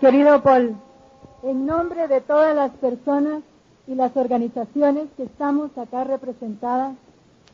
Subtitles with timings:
[0.00, 0.76] Querido Paul,
[1.42, 3.42] en nombre de todas las personas
[3.86, 6.96] y las organizaciones que estamos acá representadas,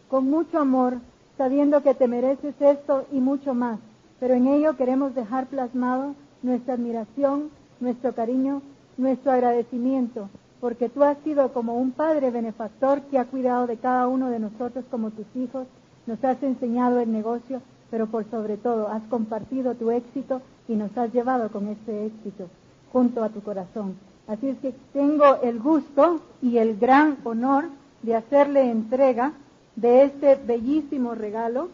[0.08, 0.98] con mucho amor,
[1.38, 3.78] sabiendo que te mereces esto y mucho más,
[4.20, 7.50] pero en ello queremos dejar plasmado nuestra admiración,
[7.80, 8.62] nuestro cariño,
[8.96, 10.28] nuestro agradecimiento,
[10.60, 14.38] porque tú has sido como un padre benefactor que ha cuidado de cada uno de
[14.38, 15.66] nosotros como tus hijos,
[16.06, 20.96] nos has enseñado el negocio, pero por sobre todo has compartido tu éxito y nos
[20.96, 22.48] has llevado con ese éxito
[22.92, 23.96] junto a tu corazón.
[24.26, 27.66] Así es que tengo el gusto y el gran honor
[28.02, 29.32] de hacerle entrega
[29.76, 31.68] de este bellísimo regalo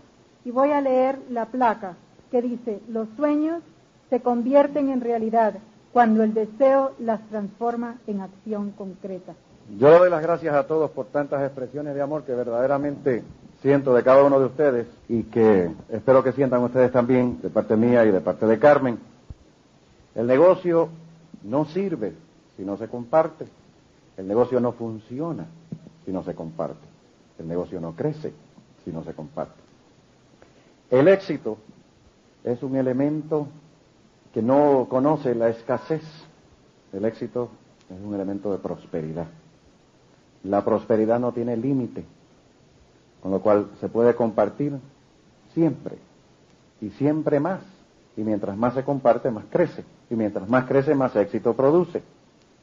[0.45, 1.97] y voy a leer la placa
[2.31, 3.63] que dice, los sueños
[4.11, 5.55] se convierten en realidad
[5.93, 9.35] cuando el deseo las transforma en acción concreta.
[9.79, 13.23] Yo doy las gracias a todos por tantas expresiones de amor que verdaderamente
[13.63, 17.77] siento de cada uno de ustedes y que espero que sientan ustedes también de parte
[17.77, 18.99] mía y de parte de Carmen.
[20.17, 20.89] El negocio
[21.45, 22.13] no sirve
[22.57, 23.47] si no se comparte.
[24.17, 25.47] El negocio no funciona
[26.05, 26.87] si no se comparte.
[27.39, 28.33] El negocio no crece
[28.85, 29.55] si no se comparte.
[30.91, 31.57] El éxito
[32.45, 33.47] es un elemento
[34.35, 36.03] que no conoce la escasez.
[36.93, 37.49] El éxito
[37.89, 39.29] es un elemento de prosperidad.
[40.43, 42.05] La prosperidad no tiene límite
[43.23, 44.79] con lo cual se puede compartir
[45.55, 45.97] siempre
[46.81, 47.61] y siempre más.
[48.17, 49.85] Y mientras más se comparte, más crece.
[50.11, 52.03] Y mientras más crece, más éxito produce.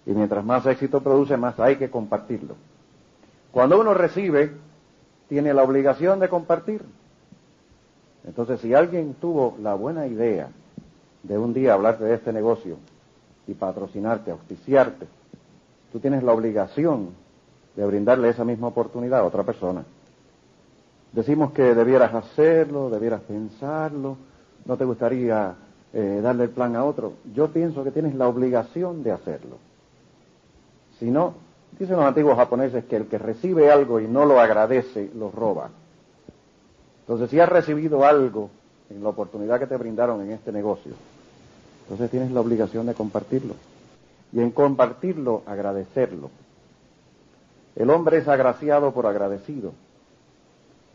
[0.06, 2.56] Y mientras más éxito produce, más hay que compartirlo.
[3.52, 4.52] Cuando uno recibe,
[5.28, 6.84] tiene la obligación de compartir.
[8.28, 10.50] Entonces, si alguien tuvo la buena idea
[11.24, 12.78] de un día hablarte de este negocio
[13.48, 15.08] y patrocinarte, auspiciarte,
[15.92, 17.10] tú tienes la obligación
[17.76, 19.84] de brindarle esa misma oportunidad a otra persona.
[21.12, 24.18] Decimos que debieras hacerlo, debieras pensarlo,
[24.66, 25.56] no te gustaría
[25.92, 27.14] eh, darle el plan a otro.
[27.34, 29.58] Yo pienso que tienes la obligación de hacerlo.
[31.00, 31.34] Si no,
[31.80, 35.70] dicen los antiguos japoneses que el que recibe algo y no lo agradece, lo roba.
[37.02, 38.52] Entonces, si has recibido algo
[38.90, 40.94] en la oportunidad que te brindaron en este negocio,
[41.84, 43.56] entonces tienes la obligación de compartirlo.
[44.32, 46.30] Y en compartirlo, agradecerlo.
[47.76, 49.74] El hombre es agraciado por agradecido.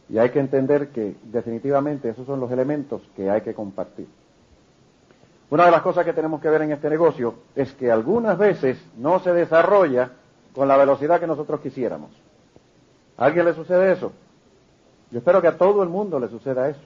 [0.09, 4.07] Y hay que entender que definitivamente esos son los elementos que hay que compartir.
[5.51, 8.79] Una de las cosas que tenemos que ver en este negocio es que algunas veces
[8.97, 10.11] no se desarrolla
[10.55, 12.11] con la velocidad que nosotros quisiéramos.
[13.17, 14.13] ¿A alguien le sucede eso?
[15.11, 16.81] Yo espero que a todo el mundo le suceda eso.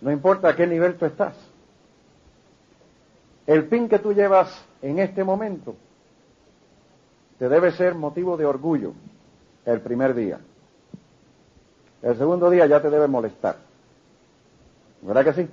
[0.00, 1.34] No importa a qué nivel tú estás.
[3.46, 5.74] El pin que tú llevas en este momento
[7.38, 8.92] te debe ser motivo de orgullo
[9.64, 10.40] el primer día.
[12.02, 13.56] El segundo día ya te debe molestar.
[15.02, 15.48] ¿Verdad que sí?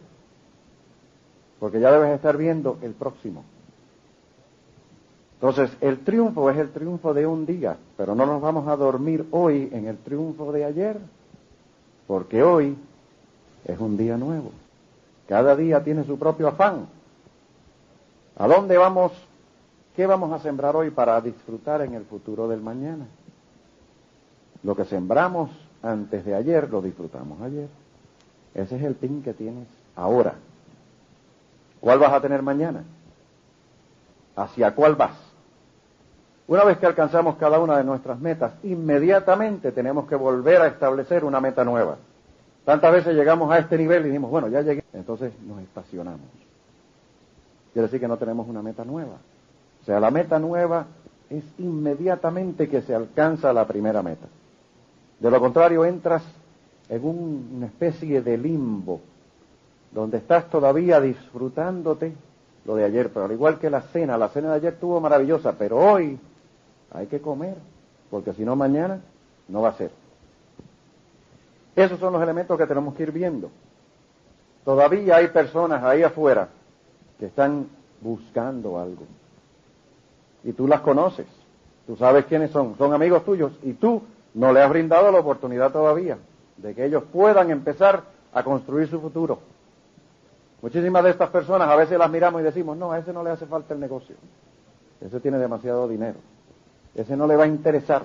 [1.60, 3.44] Porque ya debes estar viendo el próximo.
[5.36, 9.28] Entonces, el triunfo es el triunfo de un día, pero no nos vamos a dormir
[9.32, 10.98] hoy en el triunfo de ayer,
[12.08, 12.76] porque hoy
[13.66, 14.52] es un día nuevo.
[15.28, 16.88] Cada día tiene su propio afán.
[18.38, 19.12] ¿A dónde vamos?
[19.96, 23.08] ¿Qué vamos a sembrar hoy para disfrutar en el futuro del mañana?
[24.64, 25.50] Lo que sembramos
[25.86, 27.68] antes de ayer, lo disfrutamos ayer.
[28.54, 30.36] Ese es el pin que tienes ahora.
[31.80, 32.84] ¿Cuál vas a tener mañana?
[34.36, 35.16] ¿Hacia cuál vas?
[36.48, 41.24] Una vez que alcanzamos cada una de nuestras metas, inmediatamente tenemos que volver a establecer
[41.24, 41.98] una meta nueva.
[42.66, 46.28] Tantas veces llegamos a este nivel y decimos, bueno, ya llegué, entonces nos estacionamos.
[47.74, 49.18] Quiere decir que no tenemos una meta nueva.
[49.82, 50.88] O sea, la meta nueva
[51.30, 54.28] es inmediatamente que se alcanza la primera meta.
[55.20, 56.24] De lo contrario, entras
[56.90, 59.02] en una especie de limbo,
[59.92, 62.14] donde estás todavía disfrutándote
[62.66, 65.54] lo de ayer, pero al igual que la cena, la cena de ayer estuvo maravillosa,
[65.58, 66.20] pero hoy
[66.92, 67.56] hay que comer,
[68.10, 69.02] porque si no mañana
[69.48, 69.92] no va a ser.
[71.76, 73.50] Esos son los elementos que tenemos que ir viendo.
[74.64, 76.50] Todavía hay personas ahí afuera
[77.20, 77.68] que están
[78.02, 79.04] buscando algo.
[80.44, 81.28] Y tú las conoces.
[81.86, 82.78] Tú sabes quiénes son.
[82.78, 83.52] Son amigos tuyos.
[83.62, 84.02] Y tú
[84.36, 86.18] no le has brindado la oportunidad todavía
[86.58, 88.04] de que ellos puedan empezar
[88.34, 89.40] a construir su futuro.
[90.62, 93.30] Muchísimas de estas personas a veces las miramos y decimos, no, a ese no le
[93.30, 94.16] hace falta el negocio.
[95.00, 96.18] Ese tiene demasiado dinero.
[96.94, 98.04] Ese no le va a interesar.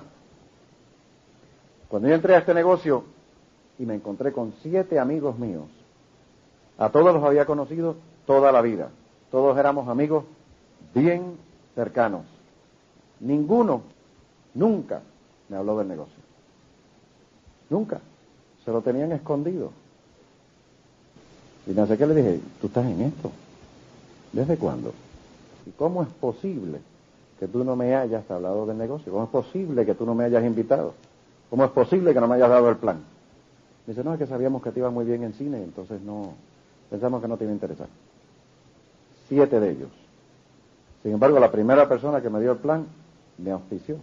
[1.89, 3.03] Cuando yo entré a este negocio
[3.77, 5.65] y me encontré con siete amigos míos,
[6.77, 8.89] a todos los había conocido toda la vida.
[9.31, 10.23] Todos éramos amigos
[10.93, 11.37] bien
[11.75, 12.25] cercanos.
[13.19, 13.81] Ninguno
[14.53, 15.01] nunca
[15.51, 16.15] me habló del negocio.
[17.69, 17.99] Nunca.
[18.63, 19.71] Se lo tenían escondido.
[21.67, 23.31] Y no sé qué le dije, tú estás en esto.
[24.31, 24.93] ¿Desde cuándo?
[25.65, 26.79] ¿Y cómo es posible
[27.37, 29.11] que tú no me hayas hablado del negocio?
[29.11, 30.93] ¿Cómo es posible que tú no me hayas invitado?
[31.49, 33.03] ¿Cómo es posible que no me hayas dado el plan?
[33.85, 36.33] Dice, no, es que sabíamos que te iba muy bien en cine, entonces no,
[36.89, 37.87] pensamos que no te iba a interesar.
[39.27, 39.89] Siete de ellos.
[41.03, 42.85] Sin embargo, la primera persona que me dio el plan
[43.37, 43.97] me auspició.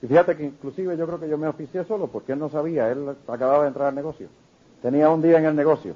[0.00, 2.90] Y fíjate que inclusive yo creo que yo me auspicié solo porque él no sabía,
[2.90, 4.28] él acababa de entrar al negocio.
[4.80, 5.94] Tenía un día en el negocio.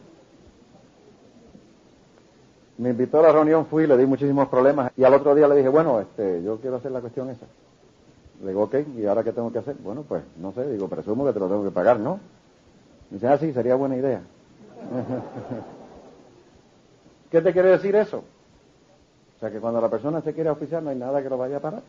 [2.79, 5.57] Me invitó a la reunión, fui, le di muchísimos problemas y al otro día le
[5.57, 7.47] dije, bueno, este, yo quiero hacer la cuestión esa.
[8.43, 9.77] Le digo, ok, ¿y ahora qué tengo que hacer?
[9.77, 12.19] Bueno, pues no sé, digo, presumo que te lo tengo que pagar, ¿no?
[13.11, 14.21] Me dice, ah, sí, sería buena idea.
[17.31, 18.25] ¿Qué te quiere decir eso?
[19.37, 21.59] O sea, que cuando la persona se quiere oficiar no hay nada que lo vaya
[21.59, 21.83] a parar.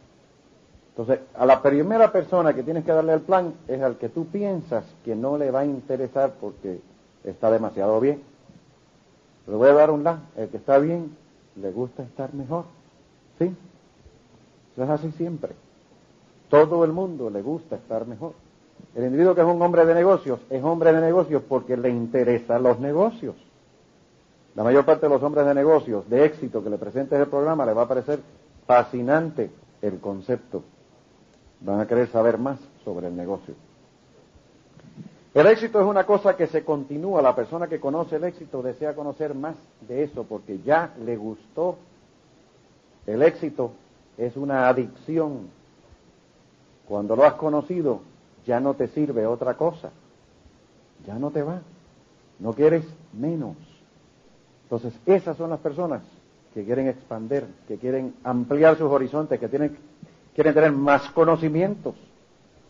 [0.96, 4.28] Entonces, a la primera persona que tienes que darle el plan es al que tú
[4.28, 6.82] piensas que no le va a interesar porque
[7.24, 8.22] está demasiado bien.
[9.48, 10.20] Le voy a dar un la.
[10.36, 11.18] El que está bien
[11.56, 12.66] le gusta estar mejor.
[13.40, 13.56] ¿Sí?
[14.74, 15.54] Eso es así siempre.
[16.50, 18.34] Todo el mundo le gusta estar mejor.
[18.94, 22.62] El individuo que es un hombre de negocios es hombre de negocios porque le interesan
[22.62, 23.36] los negocios.
[24.54, 27.66] La mayor parte de los hombres de negocios de éxito que le presentes el programa
[27.66, 28.20] le va a parecer
[28.68, 29.50] fascinante
[29.82, 30.64] el concepto
[31.64, 33.56] van a querer saber más sobre el negocio.
[35.34, 37.22] El éxito es una cosa que se continúa.
[37.22, 39.56] La persona que conoce el éxito desea conocer más
[39.88, 41.78] de eso porque ya le gustó.
[43.08, 43.72] El éxito
[44.18, 45.48] es una adicción.
[46.88, 48.02] Cuando lo has conocido,
[48.46, 49.90] ya no te sirve otra cosa.
[51.08, 51.62] Ya no te va.
[52.40, 53.56] No quieres menos.
[54.64, 56.04] Entonces, esas son las personas
[56.54, 59.78] que quieren expandir, que quieren ampliar sus horizontes, que tienen
[60.34, 61.96] quieren tener más conocimientos,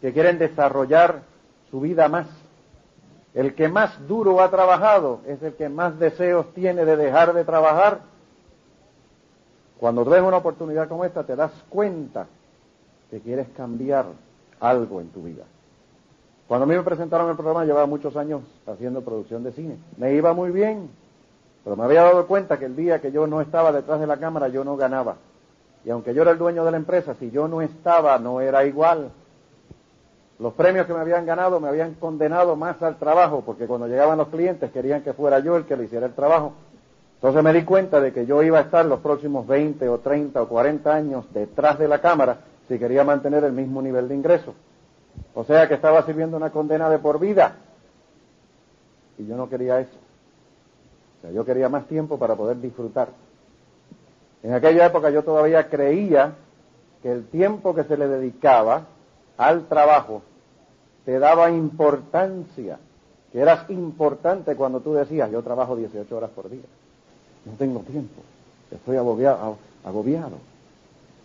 [0.01, 1.21] que quieren desarrollar
[1.69, 2.27] su vida más.
[3.33, 7.43] El que más duro ha trabajado es el que más deseos tiene de dejar de
[7.43, 8.01] trabajar.
[9.79, 12.27] Cuando ves una oportunidad como esta, te das cuenta
[13.09, 14.05] que quieres cambiar
[14.59, 15.43] algo en tu vida.
[16.47, 19.77] Cuando a mí me presentaron el programa, llevaba muchos años haciendo producción de cine.
[19.97, 20.89] Me iba muy bien,
[21.63, 24.17] pero me había dado cuenta que el día que yo no estaba detrás de la
[24.17, 25.15] cámara, yo no ganaba.
[25.85, 28.65] Y aunque yo era el dueño de la empresa, si yo no estaba, no era
[28.65, 29.11] igual.
[30.39, 34.17] Los premios que me habían ganado me habían condenado más al trabajo, porque cuando llegaban
[34.17, 36.53] los clientes querían que fuera yo el que le hiciera el trabajo.
[37.15, 40.41] Entonces me di cuenta de que yo iba a estar los próximos 20 o 30
[40.41, 44.53] o 40 años detrás de la cámara si quería mantener el mismo nivel de ingreso.
[45.33, 47.55] O sea que estaba sirviendo una condena de por vida.
[49.17, 49.97] Y yo no quería eso.
[51.17, 53.09] O sea, yo quería más tiempo para poder disfrutar.
[54.43, 56.33] En aquella época yo todavía creía
[57.01, 58.83] que el tiempo que se le dedicaba
[59.37, 60.21] al trabajo
[61.05, 62.77] te daba importancia,
[63.31, 66.63] que eras importante cuando tú decías, yo trabajo 18 horas por día,
[67.45, 68.21] no tengo tiempo,
[68.69, 70.37] estoy agobiado, agobiado.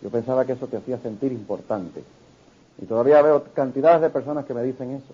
[0.01, 2.01] Yo pensaba que eso te hacía sentir importante.
[2.81, 5.13] Y todavía veo cantidades de personas que me dicen eso.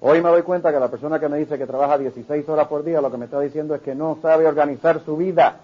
[0.00, 2.82] Hoy me doy cuenta que la persona que me dice que trabaja 16 horas por
[2.82, 5.60] día, lo que me está diciendo es que no sabe organizar su vida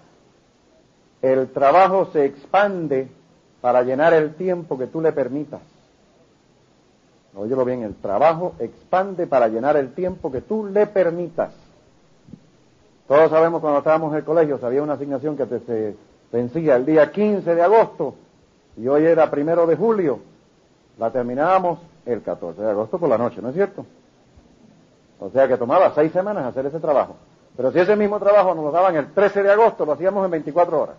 [1.23, 3.09] el trabajo se expande
[3.61, 5.61] para llenar el tiempo que tú le permitas.
[7.35, 11.55] Óyelo bien, el trabajo expande para llenar el tiempo que tú le permitas.
[13.07, 15.97] Todos sabemos cuando estábamos en el colegio, había una asignación que te, se
[16.33, 18.17] vencía el día 15 de agosto
[18.77, 20.19] y hoy era primero de julio.
[20.99, 23.87] La terminábamos el 14 de agosto por la noche, ¿no es cierto?
[25.21, 27.17] O sea que tomaba seis semanas hacer ese trabajo.
[27.57, 30.31] Pero si ese mismo trabajo nos lo daban el 13 de agosto, lo hacíamos en
[30.33, 30.97] 24 horas.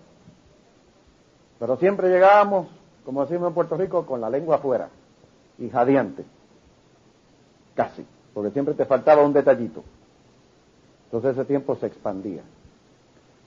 [1.63, 2.67] Pero siempre llegábamos,
[3.05, 4.89] como decimos en Puerto Rico, con la lengua afuera
[5.57, 6.25] y jadeante.
[7.73, 9.81] Casi, porque siempre te faltaba un detallito.
[11.05, 12.41] Entonces ese tiempo se expandía.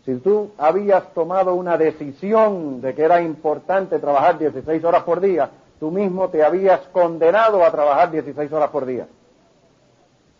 [0.07, 5.51] Si tú habías tomado una decisión de que era importante trabajar 16 horas por día,
[5.79, 9.07] tú mismo te habías condenado a trabajar 16 horas por día.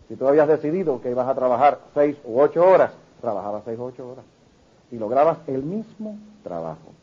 [0.07, 2.91] Si tú habías decidido que ibas a trabajar 6 u 8 horas,
[3.21, 4.25] trabajabas 6 u 8 horas.
[4.89, 6.96] Y lograbas el mismo trabajo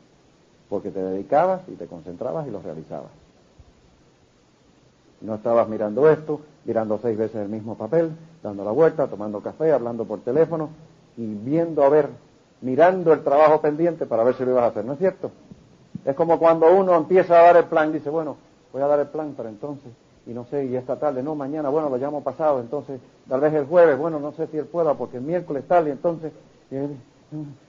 [0.75, 3.13] porque te dedicabas y te concentrabas y lo realizabas.
[5.21, 8.11] No estabas mirando esto, mirando seis veces el mismo papel,
[8.43, 10.71] dando la vuelta, tomando café, hablando por teléfono.
[11.17, 12.09] y viendo a ver,
[12.61, 15.31] mirando el trabajo pendiente para ver si lo ibas a hacer, ¿no es cierto?
[16.05, 18.37] Es como cuando uno empieza a dar el plan, dice, bueno,
[18.73, 19.93] voy a dar el plan, pero entonces,
[20.27, 23.55] y no sé, y esta tarde, no, mañana, bueno, lo llamo pasado, entonces, tal vez
[23.55, 26.33] el jueves, bueno, no sé si él pueda, porque el miércoles tal, y entonces,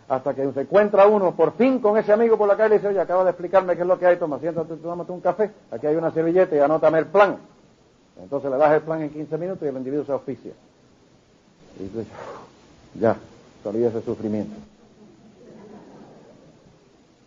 [0.08, 2.90] hasta que se encuentra uno por fin con ese amigo por la calle y dice,
[2.90, 5.88] oye, acaba de explicarme qué es lo que hay, toma, siéntate, tómate un café, aquí
[5.88, 7.38] hay una servilleta y anótame el plan.
[8.22, 10.54] Entonces le das el plan en 15 minutos y el individuo se auspicia.
[11.80, 12.06] Y dice,
[13.00, 13.16] ya,
[13.64, 14.56] salí ese sufrimiento.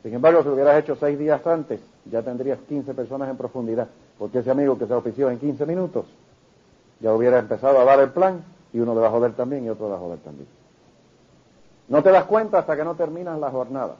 [0.02, 1.80] Sin embargo, si lo hubieras hecho seis días antes,
[2.10, 6.06] ya tendrías 15 personas en profundidad, porque ese amigo que se auspició en 15 minutos,
[7.00, 8.42] ya hubiera empezado a dar el plan
[8.72, 10.48] y uno le va a joder también y otro le va a joder también.
[11.88, 13.96] No te das cuenta hasta que no terminas la jornada.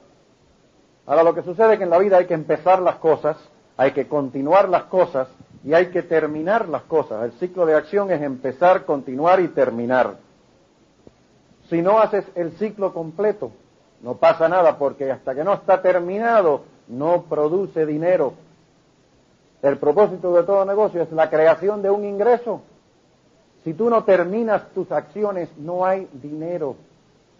[1.05, 3.37] Ahora lo que sucede es que en la vida hay que empezar las cosas,
[3.77, 5.27] hay que continuar las cosas
[5.63, 7.25] y hay que terminar las cosas.
[7.25, 10.17] El ciclo de acción es empezar, continuar y terminar.
[11.69, 13.51] Si no haces el ciclo completo,
[14.01, 18.33] no pasa nada porque hasta que no está terminado no produce dinero.
[19.61, 22.61] El propósito de todo negocio es la creación de un ingreso.
[23.63, 26.75] Si tú no terminas tus acciones, no hay dinero.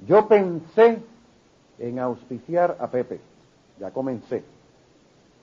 [0.07, 0.99] Yo pensé
[1.79, 3.19] en auspiciar a Pepe.
[3.79, 4.43] Ya comencé.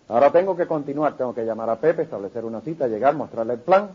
[0.09, 3.61] Ahora tengo que continuar, tengo que llamar a Pepe, establecer una cita, llegar, mostrarle el
[3.61, 3.91] plan,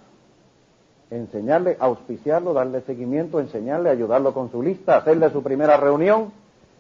[1.10, 6.34] enseñarle, auspiciarlo, darle seguimiento, enseñarle, ayudarlo con su lista, hacerle su primera reunión,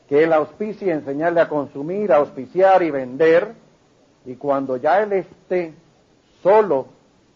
[0.09, 3.53] que él auspicie, enseñarle a consumir, a auspiciar y vender.
[4.25, 5.73] Y cuando ya él esté
[6.43, 6.87] solo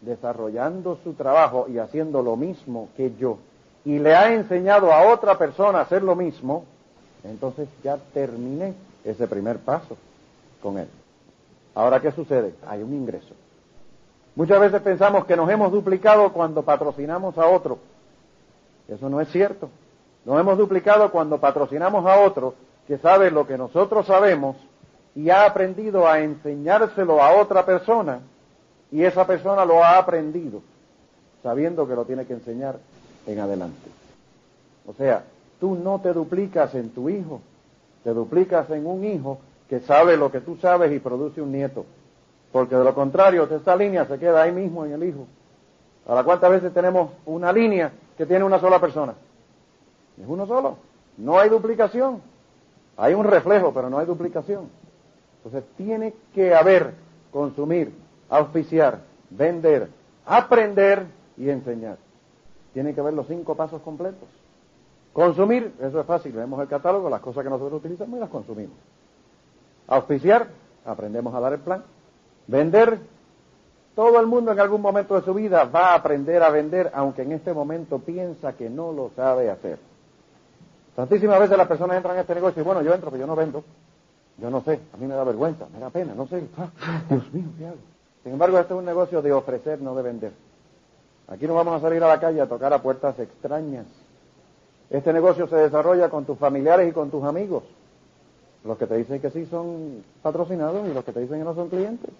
[0.02, 3.38] desarrollando su trabajo y haciendo lo mismo que yo,
[3.86, 6.66] y le ha enseñado a otra persona a hacer lo mismo,
[7.24, 8.74] entonces ya terminé
[9.04, 9.96] ese primer paso
[10.62, 10.88] con él.
[11.76, 12.56] Ahora, ¿qué sucede?
[12.68, 13.34] Hay un ingreso.
[14.36, 17.78] Muchas veces pensamos que nos hemos duplicado cuando patrocinamos a otro.
[18.88, 19.70] Eso no es cierto.
[20.26, 22.56] Nos hemos duplicado cuando patrocinamos a otro
[22.88, 24.56] que sabe lo que nosotros sabemos
[25.14, 28.20] y ha aprendido a enseñárselo a otra persona
[28.92, 30.62] y esa persona lo ha aprendido
[31.42, 32.80] sabiendo que lo tiene que enseñar
[33.26, 33.90] en adelante.
[34.88, 35.24] O sea,
[35.60, 37.42] tú no te duplicas en tu hijo,
[38.04, 39.40] te duplicas en un hijo
[39.70, 41.86] que sabe lo que tú sabes y produce un nieto.
[42.52, 45.28] Porque de lo contrario, esta línea se queda ahí mismo en el hijo.
[46.08, 49.14] ¿A la cuántas veces tenemos una línea que tiene una sola persona?
[50.22, 50.78] Es uno solo.
[51.18, 52.22] No hay duplicación.
[52.98, 54.70] Hay un reflejo, pero no hay duplicación.
[55.44, 56.94] Entonces tiene que haber,
[57.32, 57.94] consumir,
[58.30, 59.90] auspiciar, vender,
[60.26, 61.06] aprender
[61.38, 61.98] y enseñar.
[62.76, 64.28] Tiene que haber los cinco pasos completos.
[65.14, 68.76] Consumir, eso es fácil, vemos el catálogo, las cosas que nosotros utilizamos y las consumimos.
[69.88, 70.50] Auspiciar,
[70.84, 71.86] aprendemos a dar el plan.
[72.48, 73.00] Vender,
[73.96, 77.22] todo el mundo en algún momento de su vida va a aprender a vender, aunque
[77.22, 79.80] en este momento piensa que no lo sabe hacer.
[80.98, 83.38] Tantísimas veces las personas entran en este negocio y bueno, yo entro, pero yo no
[83.38, 83.64] vendo.
[84.38, 86.46] Yo no sé, a mí me da vergüenza, me da pena, no sé.
[86.58, 87.78] Ah, Dios mío, ¿qué hago?
[88.22, 90.34] Sin embargo, este es un negocio de ofrecer, no de vender.
[91.28, 93.86] Aquí no vamos a salir a la calle a tocar a puertas extrañas.
[94.90, 97.64] Este negocio se desarrolla con tus familiares y con tus amigos.
[98.64, 101.56] Los que te dicen que sí son patrocinados y los que te dicen que no
[101.56, 102.12] son clientes.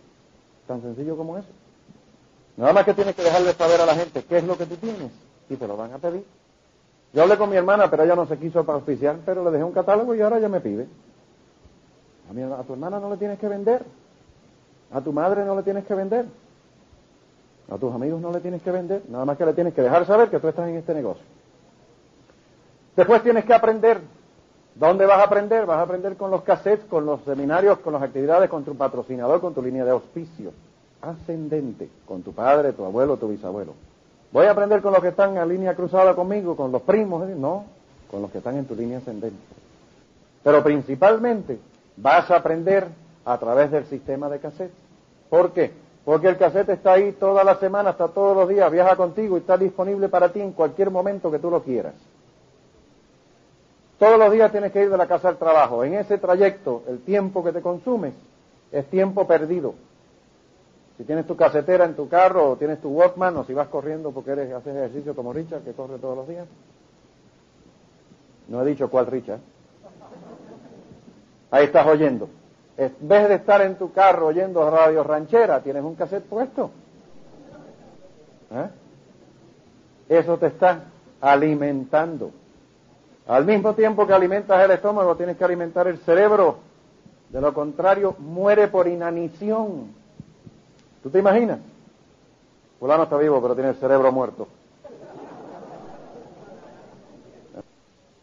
[0.68, 1.48] Tan sencillo como eso.
[2.58, 4.76] Nada más que tienes que dejarle saber a la gente qué es lo que tú
[4.78, 5.12] tienes
[5.50, 6.26] y te lo van a pedir.
[7.14, 9.64] Yo hablé con mi hermana, pero ella no se quiso para auspiciar, pero le dejé
[9.64, 10.88] un catálogo y ahora ella me pide.
[12.28, 13.86] A, a tu hermana no le tienes que vender.
[14.92, 16.26] A tu madre no le tienes que vender.
[17.70, 19.04] A tus amigos no le tienes que vender.
[19.10, 21.24] Nada más que le tienes que dejar saber que tú estás en este negocio.
[22.96, 24.02] Después tienes que aprender.
[24.76, 25.66] ¿Dónde vas a aprender?
[25.66, 29.42] Vas a aprender con los cassettes, con los seminarios, con las actividades, con tu patrocinador,
[29.42, 30.52] con tu línea de auspicio.
[31.02, 33.74] Ascendente, con tu padre, tu abuelo, tu bisabuelo.
[34.32, 37.36] Voy a aprender con los que están en línea cruzada conmigo, con los primos, ¿eh?
[37.38, 37.66] no,
[38.12, 39.38] con los que están en tu línea ascendente.
[40.44, 41.60] Pero principalmente
[41.98, 42.88] vas a aprender
[43.24, 44.74] a través del sistema de cassette.
[45.30, 45.72] ¿Por qué?
[46.06, 49.40] Porque el cassette está ahí toda la semana, está todos los días, viaja contigo y
[49.40, 51.96] está disponible para ti en cualquier momento que tú lo quieras.
[53.98, 55.84] Todos los días tienes que ir de la casa al trabajo.
[55.84, 58.14] En ese trayecto, el tiempo que te consumes
[58.72, 59.74] es tiempo perdido.
[60.98, 64.12] Si tienes tu casetera en tu carro o tienes tu Walkman o si vas corriendo
[64.12, 66.48] porque eres, haces ejercicio como Richard que corre todos los días.
[68.48, 69.40] No he dicho cuál Richard.
[71.50, 72.30] Ahí estás oyendo.
[72.78, 76.72] En vez de estar en tu carro oyendo radio ranchera, tienes un cassette puesto.
[78.52, 78.70] ¿Eh?
[80.10, 80.84] Eso te está
[81.22, 82.32] alimentando.
[83.28, 86.58] Al mismo tiempo que alimentas el estómago, tienes que alimentar el cerebro.
[87.30, 89.94] De lo contrario, muere por inanición.
[91.02, 91.60] ¿Tú te imaginas?
[92.80, 94.48] Fulano está vivo, pero tiene el cerebro muerto.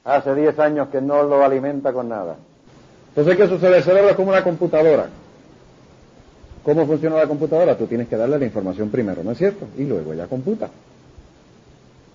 [0.05, 2.37] Hace 10 años que no lo alimenta con nada.
[3.15, 3.77] Entonces, ¿qué sucede?
[3.77, 5.07] El cerebro es como una computadora.
[6.63, 7.77] ¿Cómo funciona la computadora?
[7.77, 9.67] Tú tienes que darle la información primero, ¿no es cierto?
[9.77, 10.71] Y luego ya computa.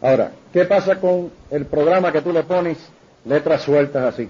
[0.01, 2.77] Ahora, ¿qué pasa con el programa que tú le pones
[3.25, 4.27] letras sueltas así?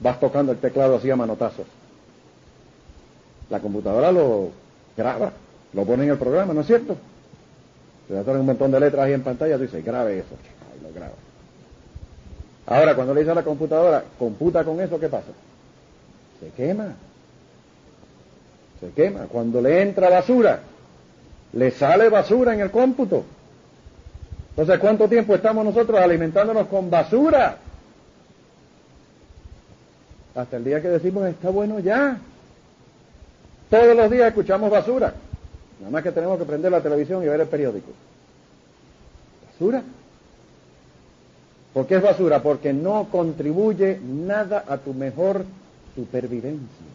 [0.00, 1.66] Vas tocando el teclado así a manotazos.
[3.50, 4.50] La computadora lo
[4.96, 5.32] graba,
[5.74, 6.96] lo pone en el programa, ¿no es cierto?
[8.08, 10.34] Te da un montón de letras ahí en pantalla, tú dices, grabe eso,
[10.72, 11.14] ahí lo graba.
[12.66, 15.32] Ahora, cuando le dice a la computadora, computa con eso, ¿qué pasa?
[16.42, 16.94] Se quema.
[18.80, 19.26] Se quema.
[19.26, 20.60] Cuando le entra basura,
[21.52, 23.24] le sale basura en el cómputo.
[24.50, 27.58] Entonces, ¿cuánto tiempo estamos nosotros alimentándonos con basura?
[30.34, 32.18] Hasta el día que decimos, está bueno ya.
[33.70, 35.14] Todos los días escuchamos basura.
[35.78, 37.92] Nada más que tenemos que prender la televisión y ver el periódico.
[39.52, 39.82] ¿Basura?
[41.72, 42.42] ¿Por qué es basura?
[42.42, 45.44] Porque no contribuye nada a tu mejor
[45.94, 46.86] supervivencia.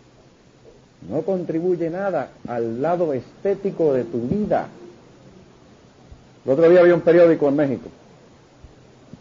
[1.09, 4.67] No contribuye nada al lado estético de tu vida.
[6.45, 7.89] El otro día había un periódico en México,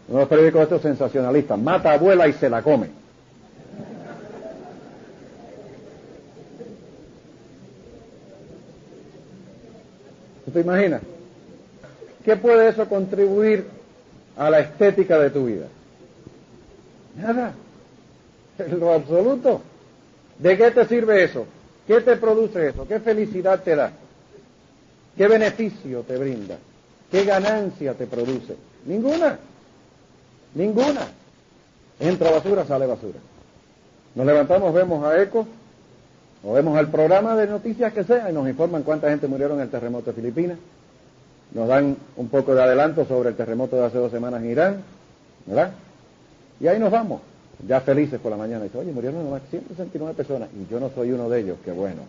[0.07, 2.87] uno de los periódicos estos sensacionalistas, mata a abuela y se la come.
[10.57, 11.01] te imaginas?
[12.25, 13.67] ¿Qué puede eso contribuir
[14.37, 15.67] a la estética de tu vida?
[17.15, 17.53] Nada.
[18.59, 19.61] En lo absoluto.
[20.39, 21.45] ¿De qué te sirve eso?
[21.85, 22.87] ¿Qué te produce eso?
[22.87, 23.91] ¿Qué felicidad te da?
[25.15, 26.57] ¿Qué beneficio te brinda?
[27.11, 28.55] ¿Qué ganancia te produce?
[28.85, 29.39] Ninguna.
[30.53, 31.07] Ninguna.
[31.99, 33.19] Entra basura, sale basura.
[34.15, 35.47] Nos levantamos, vemos a ECO,
[36.43, 39.63] o vemos el programa de noticias que sea y nos informan cuánta gente murieron en
[39.63, 40.57] el terremoto de Filipinas.
[41.53, 44.83] Nos dan un poco de adelanto sobre el terremoto de hace dos semanas en Irán,
[45.45, 45.71] ¿verdad?
[46.59, 47.21] Y ahí nos vamos,
[47.65, 48.65] ya felices por la mañana.
[48.65, 51.71] Y dice, oye, murieron nomás 169 personas y yo no soy uno de ellos, qué
[51.71, 52.01] bueno.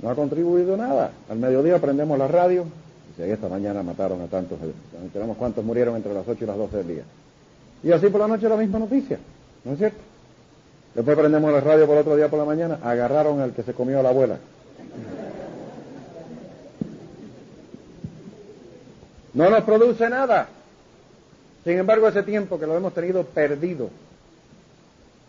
[0.00, 1.12] No ha contribuido nada.
[1.30, 2.66] Al mediodía prendemos la radio.
[3.08, 4.58] Dice, esta mañana mataron a tantos.
[5.12, 7.02] Tenemos cuántos murieron entre las 8 y las 12 del día.
[7.82, 9.18] Y así por la noche la misma noticia.
[9.64, 9.98] ¿No es cierto?
[10.94, 12.78] Después prendemos la radio por otro día por la mañana.
[12.82, 14.36] Agarraron al que se comió a la abuela.
[19.32, 20.48] No nos produce nada.
[21.64, 23.88] Sin embargo, ese tiempo que lo hemos tenido perdido,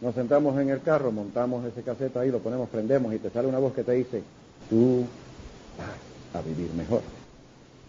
[0.01, 3.47] nos sentamos en el carro, montamos ese caseta ahí, lo ponemos, prendemos y te sale
[3.47, 4.21] una voz que te dice,
[4.69, 5.05] tú
[5.77, 7.01] vas a vivir mejor.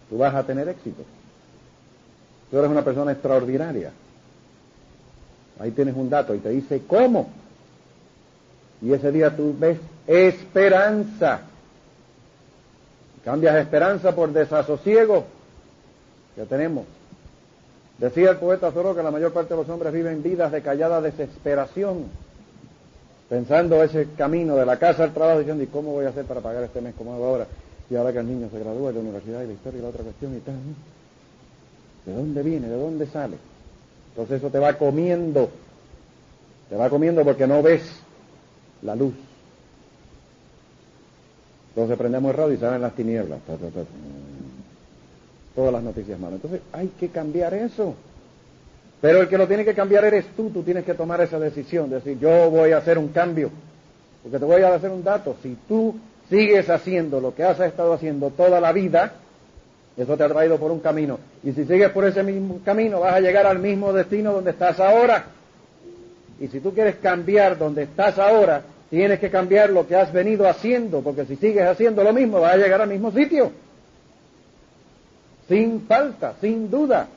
[0.09, 1.03] Tú vas a tener éxito.
[2.51, 3.91] Tú eres una persona extraordinaria.
[5.59, 7.29] Ahí tienes un dato y te dice, ¿cómo?
[8.81, 11.41] Y ese día tú ves esperanza.
[13.25, 15.25] Cambias esperanza por desasosiego.
[16.37, 16.85] Ya tenemos.
[17.99, 21.01] Decía el poeta Zorro que la mayor parte de los hombres viven vidas de callada
[21.01, 22.05] desesperación,
[23.29, 26.41] pensando ese camino de la casa al trabajo, diciendo, ¿y cómo voy a hacer para
[26.41, 27.47] pagar este mes como hago ahora?
[27.89, 29.89] Y ahora que el niño se gradúa de la universidad y la historia y la
[29.89, 30.57] otra cuestión y tal.
[32.05, 32.69] ¿De dónde viene?
[32.69, 33.37] ¿De dónde sale?
[34.11, 35.49] Entonces eso te va comiendo.
[36.69, 37.83] Te va comiendo porque no ves
[38.83, 39.15] la luz.
[41.71, 43.39] Entonces prendemos el radio y salen las tinieblas.
[45.57, 46.37] Todas las noticias malas.
[46.37, 47.95] Entonces hay que cambiar eso.
[49.01, 51.91] Pero el que lo tiene que cambiar eres tú, tú tienes que tomar esa decisión,
[51.91, 53.51] decir, yo voy a hacer un cambio.
[54.23, 55.97] Porque te voy a hacer un dato, si tú
[56.29, 59.13] sigues haciendo lo que has estado haciendo toda la vida,
[59.97, 61.19] eso te ha traído por un camino.
[61.43, 64.79] Y si sigues por ese mismo camino, vas a llegar al mismo destino donde estás
[64.81, 65.27] ahora.
[66.39, 70.49] Y si tú quieres cambiar donde estás ahora, tienes que cambiar lo que has venido
[70.49, 73.53] haciendo, porque si sigues haciendo lo mismo, vas a llegar al mismo sitio.
[75.49, 77.09] Sin falta, sin duda.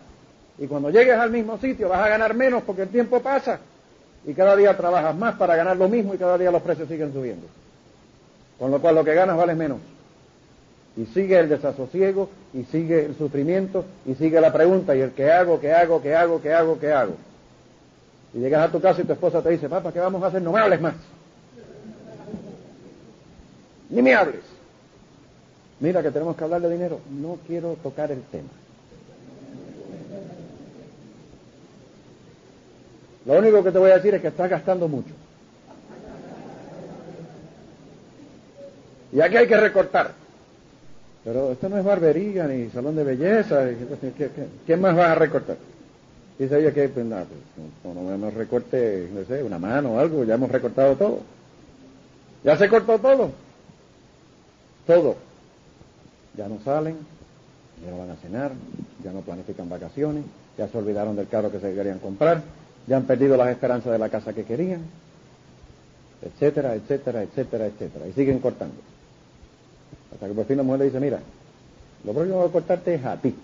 [0.57, 3.59] Y cuando llegues al mismo sitio vas a ganar menos porque el tiempo pasa.
[4.25, 7.13] Y cada día trabajas más para ganar lo mismo y cada día los precios siguen
[7.13, 7.47] subiendo.
[8.59, 9.79] Con lo cual lo que ganas vale menos.
[10.97, 15.31] Y sigue el desasosiego, y sigue el sufrimiento, y sigue la pregunta, y el que
[15.31, 17.15] hago, qué hago, qué hago, qué hago, qué hago.
[18.33, 20.41] Y llegas a tu casa y tu esposa te dice, papá, ¿qué vamos a hacer?
[20.41, 20.95] No me hables más.
[23.89, 24.58] Ni me hables.
[25.79, 26.99] Mira que tenemos que hablar de dinero.
[27.09, 28.49] No quiero tocar el tema.
[33.25, 35.13] Lo único que te voy a decir es que estás gastando mucho.
[39.11, 40.11] Y aquí hay que recortar.
[41.23, 43.67] Pero esto no es barbería ni salón de belleza.
[44.65, 45.57] ¿Qué, más vas a recortar?
[46.37, 47.25] Dice ella que, pues nada,
[47.83, 51.19] pues, no, recorte, no sé, una mano o algo, ya hemos recortado todo.
[52.43, 53.31] Ya se cortó todo.
[54.87, 55.28] Todo.
[56.39, 56.95] Ya no salen,
[57.83, 58.53] ya no van a cenar,
[59.03, 60.23] ya no planifican vacaciones,
[60.57, 62.41] ya se olvidaron del carro que se querían comprar,
[62.87, 64.79] ya han perdido las esperanzas de la casa que querían,
[66.21, 68.07] etcétera, etcétera, etcétera, etcétera.
[68.07, 68.75] Y siguen cortando.
[70.13, 71.19] Hasta que por fin la mujer le dice, mira,
[72.05, 73.35] lo próximo que voy a cortarte es a ti.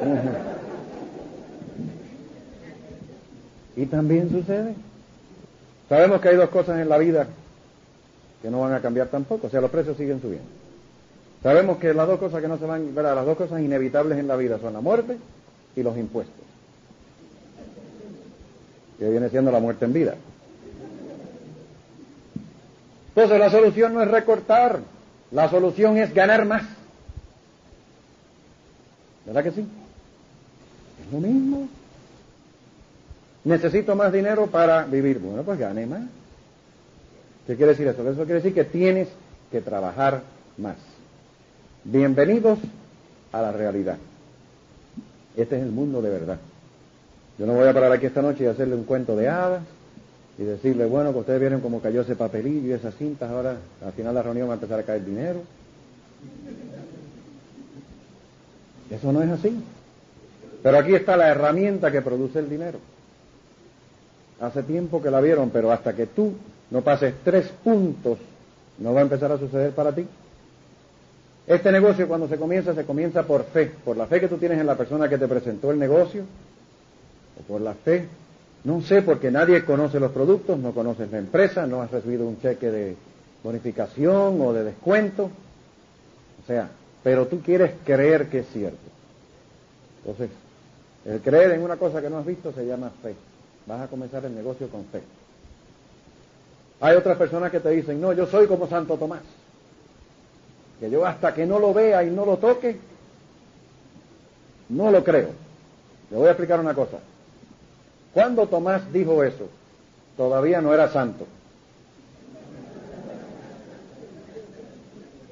[3.76, 4.72] y también sucede.
[5.90, 7.26] Sabemos que hay dos cosas en la vida
[8.40, 10.59] que no van a cambiar tampoco, o sea, los precios siguen subiendo.
[11.42, 13.14] Sabemos que las dos cosas que no se van, ¿verdad?
[13.14, 15.16] las dos cosas inevitables en la vida son la muerte
[15.74, 16.44] y los impuestos,
[18.98, 20.14] que viene siendo la muerte en vida.
[23.08, 24.80] Entonces la solución no es recortar,
[25.30, 26.64] la solución es ganar más.
[29.24, 29.66] ¿Verdad que sí?
[31.06, 31.68] Es lo mismo.
[33.44, 35.18] Necesito más dinero para vivir.
[35.18, 36.02] Bueno, pues gane más.
[37.46, 38.02] ¿Qué quiere decir eso?
[38.02, 39.08] Eso quiere decir que tienes
[39.50, 40.22] que trabajar
[40.58, 40.76] más.
[41.84, 42.58] Bienvenidos
[43.32, 43.96] a la realidad.
[45.34, 46.38] Este es el mundo de verdad.
[47.38, 49.62] Yo no voy a parar aquí esta noche y hacerle un cuento de hadas
[50.38, 53.92] y decirle, bueno, que ustedes vieron cómo cayó ese papelillo y esas cintas, ahora al
[53.92, 55.40] final de la reunión va a empezar a caer dinero.
[58.90, 59.58] Eso no es así.
[60.62, 62.78] Pero aquí está la herramienta que produce el dinero.
[64.38, 66.34] Hace tiempo que la vieron, pero hasta que tú
[66.70, 68.18] no pases tres puntos,
[68.78, 70.06] no va a empezar a suceder para ti.
[71.50, 74.60] Este negocio cuando se comienza, se comienza por fe, por la fe que tú tienes
[74.60, 78.06] en la persona que te presentó el negocio, o por la fe,
[78.62, 82.40] no sé, porque nadie conoce los productos, no conoces la empresa, no has recibido un
[82.40, 82.96] cheque de
[83.42, 86.68] bonificación o de descuento, o sea,
[87.02, 88.78] pero tú quieres creer que es cierto.
[90.04, 90.30] Entonces,
[91.04, 93.16] el creer en una cosa que no has visto se llama fe.
[93.66, 95.02] Vas a comenzar el negocio con fe.
[96.80, 99.39] Hay otras personas que te dicen, no, yo soy como Santo Tomás
[100.80, 102.76] que yo hasta que no lo vea y no lo toque,
[104.70, 105.28] no lo creo.
[106.10, 106.98] Le voy a explicar una cosa.
[108.14, 109.46] Cuando Tomás dijo eso,
[110.16, 111.26] todavía no era santo.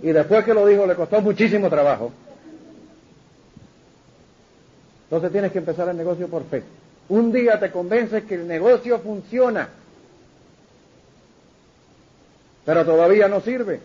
[0.02, 2.12] Y después que lo dijo, le costó muchísimo trabajo.
[5.04, 6.62] Entonces tienes que empezar el negocio por fe.
[7.08, 9.70] Un día te convences que el negocio funciona,
[12.66, 13.80] pero todavía no sirve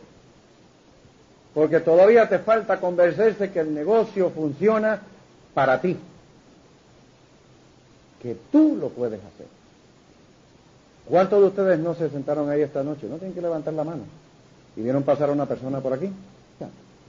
[1.53, 4.99] porque todavía te falta convencerse que el negocio funciona
[5.53, 5.97] para ti,
[8.21, 9.47] que tú lo puedes hacer.
[11.05, 13.07] ¿Cuántos de ustedes no se sentaron ahí esta noche?
[13.07, 14.03] No tienen que levantar la mano.
[14.75, 16.09] Y vieron pasar a una persona por aquí.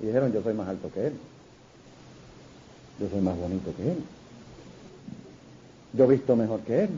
[0.00, 1.14] Y dijeron, yo soy más alto que él.
[3.00, 4.02] Yo soy más bonito que él.
[5.92, 6.90] Yo visto mejor que él.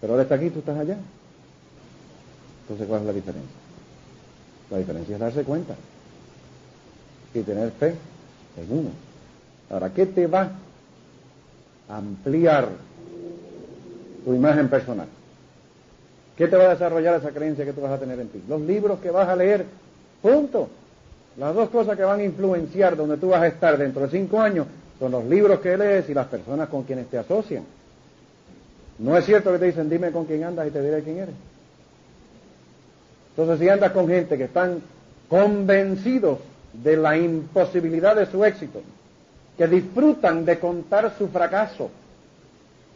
[0.00, 0.96] Pero ahora está aquí, tú estás allá.
[2.62, 3.61] Entonces, ¿cuál es la diferencia?
[4.72, 5.74] La diferencia es darse cuenta
[7.34, 7.94] y tener fe
[8.56, 8.88] en uno.
[9.70, 10.50] Ahora, ¿qué te va
[11.90, 12.68] a ampliar
[14.24, 15.08] tu imagen personal?
[16.38, 18.42] ¿Qué te va a desarrollar esa creencia que tú vas a tener en ti?
[18.48, 19.66] Los libros que vas a leer,
[20.22, 20.70] punto.
[21.36, 24.40] Las dos cosas que van a influenciar donde tú vas a estar dentro de cinco
[24.40, 24.66] años
[24.98, 27.64] son los libros que lees y las personas con quienes te asocian.
[28.98, 31.34] No es cierto que te dicen, dime con quién andas y te diré quién eres.
[33.36, 34.82] Entonces, si andas con gente que están
[35.28, 36.38] convencidos
[36.72, 38.82] de la imposibilidad de su éxito,
[39.56, 41.90] que disfrutan de contar su fracaso,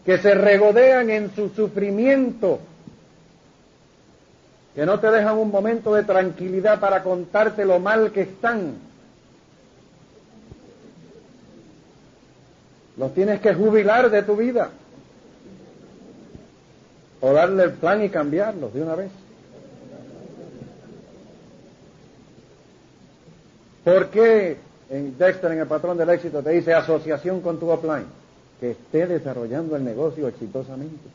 [0.05, 2.61] que se regodean en su sufrimiento,
[4.75, 8.75] que no te dejan un momento de tranquilidad para contarte lo mal que están.
[12.99, 14.70] Los tienes que jubilar de tu vida
[17.20, 19.11] o darle el plan y cambiarlos de una vez.
[23.87, 24.57] ¿Por qué
[24.90, 28.07] en Dexter, en el patrón del éxito, te dice asociación con tu offline?
[28.59, 31.09] Que esté desarrollando el negocio exitosamente.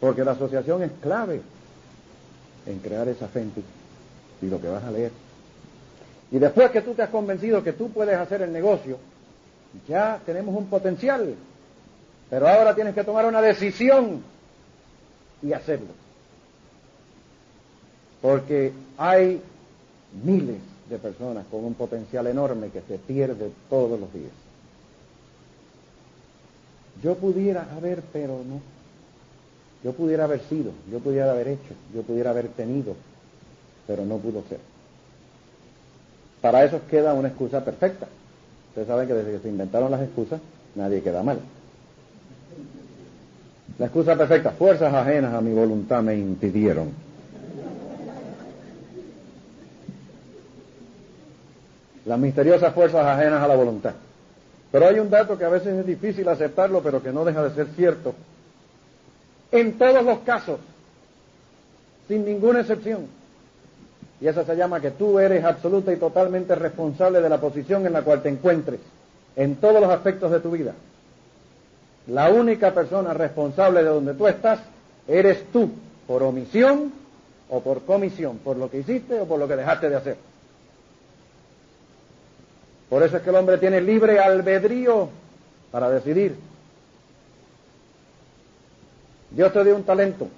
[0.00, 1.42] Porque la asociación es clave
[2.64, 3.62] en crear esa fe en ti
[4.40, 5.10] y lo que vas a leer.
[6.30, 8.96] Y después que tú te has convencido que tú puedes hacer el negocio,
[9.86, 11.34] ya tenemos un potencial.
[12.30, 14.22] Pero ahora tienes que tomar una decisión
[15.42, 15.92] y hacerlo.
[18.22, 19.42] Porque hay
[20.24, 24.32] miles de personas con un potencial enorme que se pierde todos los días.
[27.02, 28.60] Yo pudiera haber, pero no.
[29.84, 32.94] Yo pudiera haber sido, yo pudiera haber hecho, yo pudiera haber tenido,
[33.86, 34.58] pero no pudo ser.
[36.40, 38.06] Para eso queda una excusa perfecta.
[38.70, 40.40] Ustedes saben que desde que se inventaron las excusas,
[40.74, 41.38] nadie queda mal.
[43.78, 47.05] La excusa perfecta, fuerzas ajenas a mi voluntad me impidieron.
[52.06, 53.92] Las misteriosas fuerzas ajenas a la voluntad.
[54.70, 57.54] Pero hay un dato que a veces es difícil aceptarlo, pero que no deja de
[57.54, 58.14] ser cierto.
[59.50, 60.60] En todos los casos,
[62.08, 63.06] sin ninguna excepción,
[64.20, 67.92] y esa se llama que tú eres absoluta y totalmente responsable de la posición en
[67.92, 68.80] la cual te encuentres,
[69.34, 70.72] en todos los aspectos de tu vida.
[72.06, 74.60] La única persona responsable de donde tú estás
[75.08, 75.70] eres tú,
[76.06, 76.92] por omisión
[77.50, 80.16] o por comisión, por lo que hiciste o por lo que dejaste de hacer.
[82.88, 85.08] Por eso es que el hombre tiene libre albedrío
[85.70, 86.36] para decidir.
[89.30, 90.28] Dios te dio un talento.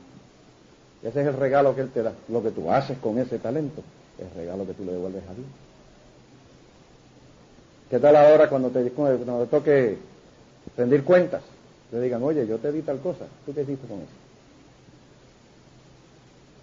[1.02, 2.12] Ese es el regalo que Él te da.
[2.28, 3.82] Lo que tú haces con ese talento
[4.18, 5.46] es el regalo que tú le devuelves a Dios.
[7.90, 9.98] ¿Qué tal ahora cuando te, cuando te toque
[10.76, 11.42] rendir cuentas?
[11.92, 13.24] Le digan, oye, yo te di tal cosa.
[13.46, 14.08] ¿Tú qué hiciste con eso?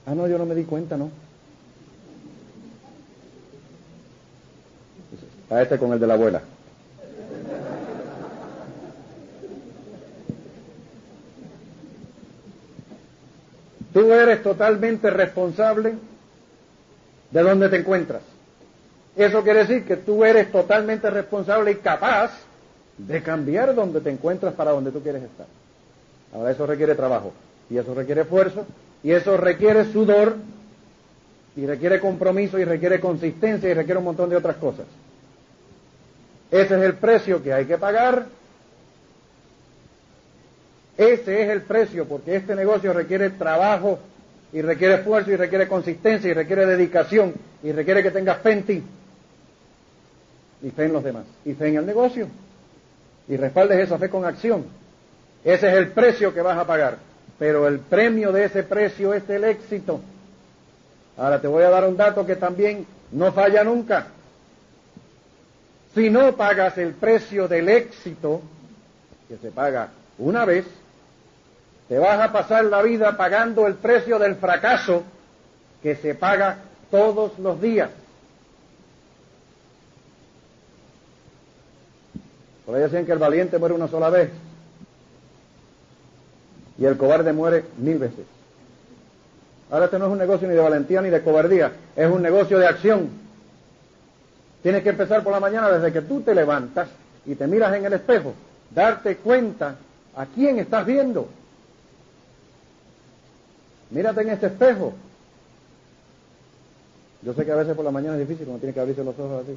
[0.05, 1.09] Ah, no, yo no me di cuenta, no.
[5.49, 6.41] A este con el de la abuela.
[13.93, 15.93] Tú eres totalmente responsable
[17.31, 18.21] de donde te encuentras.
[19.15, 22.31] Eso quiere decir que tú eres totalmente responsable y capaz
[22.97, 25.45] de cambiar donde te encuentras para donde tú quieres estar.
[26.33, 27.31] Ahora eso requiere trabajo
[27.69, 28.65] y eso requiere esfuerzo
[29.01, 30.35] y eso requiere sudor
[31.55, 34.85] y requiere compromiso y requiere consistencia y requiere un montón de otras cosas.
[36.51, 38.25] Ese es el precio que hay que pagar.
[40.97, 43.99] Ese es el precio porque este negocio requiere trabajo
[44.53, 48.63] y requiere esfuerzo y requiere consistencia y requiere dedicación y requiere que tengas fe en
[48.63, 48.83] ti
[50.61, 52.27] y fe en los demás y fe en el negocio
[53.27, 54.65] y respaldes esa fe con acción.
[55.43, 56.97] Ese es el precio que vas a pagar,
[57.37, 59.99] pero el premio de ese precio es el éxito.
[61.17, 64.07] Ahora te voy a dar un dato que también no falla nunca.
[65.95, 68.41] Si no pagas el precio del éxito,
[69.29, 70.65] que se paga una vez,
[71.87, 75.03] te vas a pasar la vida pagando el precio del fracaso
[75.81, 76.57] que se paga
[76.91, 77.89] todos los días.
[82.65, 84.31] Por ahí decían que el valiente muere una sola vez
[86.77, 88.25] y el cobarde muere mil veces.
[89.71, 92.59] Ahora este no es un negocio ni de valentía ni de cobardía, es un negocio
[92.59, 93.24] de acción.
[94.65, 96.87] Tienes que empezar por la mañana desde que tú te levantas
[97.23, 98.33] y te miras en el espejo,
[98.71, 99.75] darte cuenta
[100.15, 101.29] a quién estás viendo.
[103.91, 104.95] Mírate en ese espejo.
[107.21, 109.19] Yo sé que a veces por la mañana es difícil, cuando tienes que abrirse los
[109.19, 109.55] ojos así.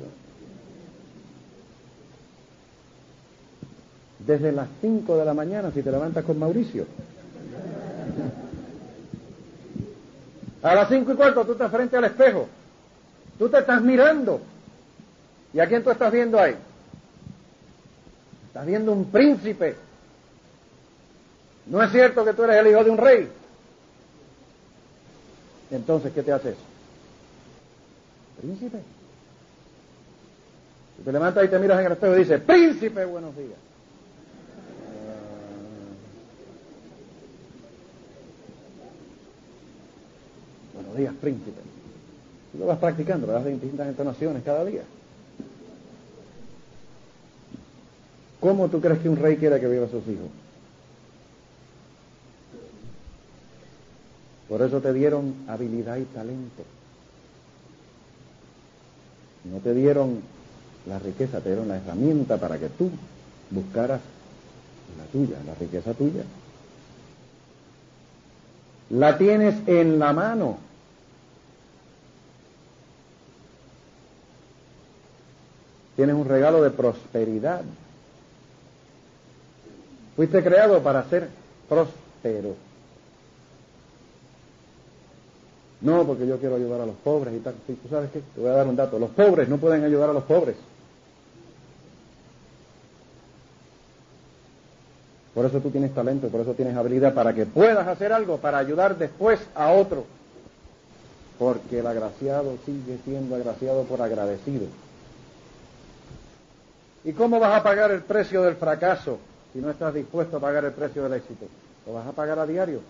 [4.26, 6.84] Desde las 5 de la mañana, si te levantas con Mauricio.
[10.62, 12.46] A las cinco y cuarto tú estás frente al espejo.
[13.38, 14.42] Tú te estás mirando.
[15.52, 16.54] ¿Y a quién tú estás viendo ahí?
[18.48, 19.76] Estás viendo un príncipe.
[21.66, 23.28] No es cierto que tú eres el hijo de un rey.
[25.70, 26.60] Entonces, ¿qué te hace eso?
[28.40, 28.78] Príncipe.
[30.96, 33.58] Si te levantas y te miras en el espejo y dices, príncipe, buenos días.
[40.74, 41.60] buenos días, príncipe.
[42.52, 44.82] Tú lo vas practicando, lo das de distintas entonaciones cada día.
[48.40, 50.28] ¿Cómo tú crees que un rey quiera que viva a sus hijos?
[54.48, 56.62] Por eso te dieron habilidad y talento.
[59.44, 60.20] No te dieron
[60.86, 62.90] la riqueza, te dieron la herramienta para que tú
[63.50, 64.00] buscaras
[64.96, 66.22] la tuya, la riqueza tuya.
[68.90, 70.58] La tienes en la mano.
[75.96, 77.62] Tienes un regalo de prosperidad.
[80.18, 81.28] Fuiste creado para ser
[81.68, 82.56] próspero.
[85.80, 87.54] No, porque yo quiero ayudar a los pobres y tal.
[87.68, 88.22] Sí, ¿Tú sabes qué?
[88.34, 88.98] Te voy a dar un dato.
[88.98, 90.56] Los pobres no pueden ayudar a los pobres.
[95.34, 98.58] Por eso tú tienes talento, por eso tienes habilidad, para que puedas hacer algo, para
[98.58, 100.04] ayudar después a otro.
[101.38, 104.66] Porque el agraciado sigue siendo agraciado por agradecido.
[107.04, 109.20] ¿Y cómo vas a pagar el precio del fracaso?
[109.52, 111.46] Si no estás dispuesto a pagar el precio del éxito.
[111.86, 112.80] Lo vas a pagar a diario.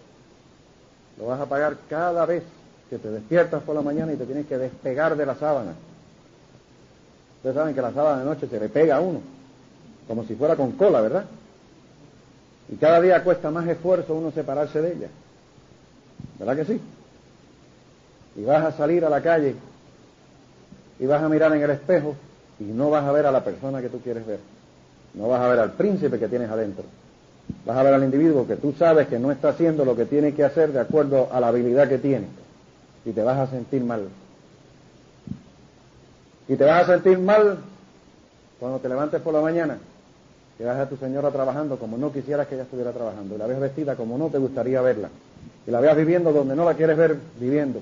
[1.19, 2.43] Lo vas a pagar cada vez
[2.91, 5.75] que te despiertas por la mañana y te tienes que despegar de la sábana.
[7.37, 9.21] Ustedes saben que la sábana de noche se le pega a uno,
[10.07, 11.25] como si fuera con cola, ¿verdad?
[12.71, 15.09] Y cada día cuesta más esfuerzo uno separarse de ella.
[16.39, 16.81] ¿Verdad que sí?
[18.37, 19.55] Y vas a salir a la calle
[20.99, 22.17] y vas a mirar en el espejo
[22.59, 24.41] y no vas a ver a la persona que tú quieres ver.
[25.15, 26.85] No vas a ver al príncipe que tienes adentro.
[27.65, 30.35] Vas a ver al individuo que tú sabes que no está haciendo lo que tiene
[30.35, 32.27] que hacer de acuerdo a la habilidad que tiene.
[33.05, 34.09] Y te vas a sentir mal.
[36.49, 37.59] Y te vas a sentir mal
[38.59, 39.79] cuando te levantes por la mañana,
[40.57, 43.47] que vas a tu señora trabajando como no quisieras que ella estuviera trabajando, y la
[43.47, 45.11] veas vestida como no te gustaría verla,
[45.67, 47.81] y la veas viviendo donde no la quieres ver viviendo,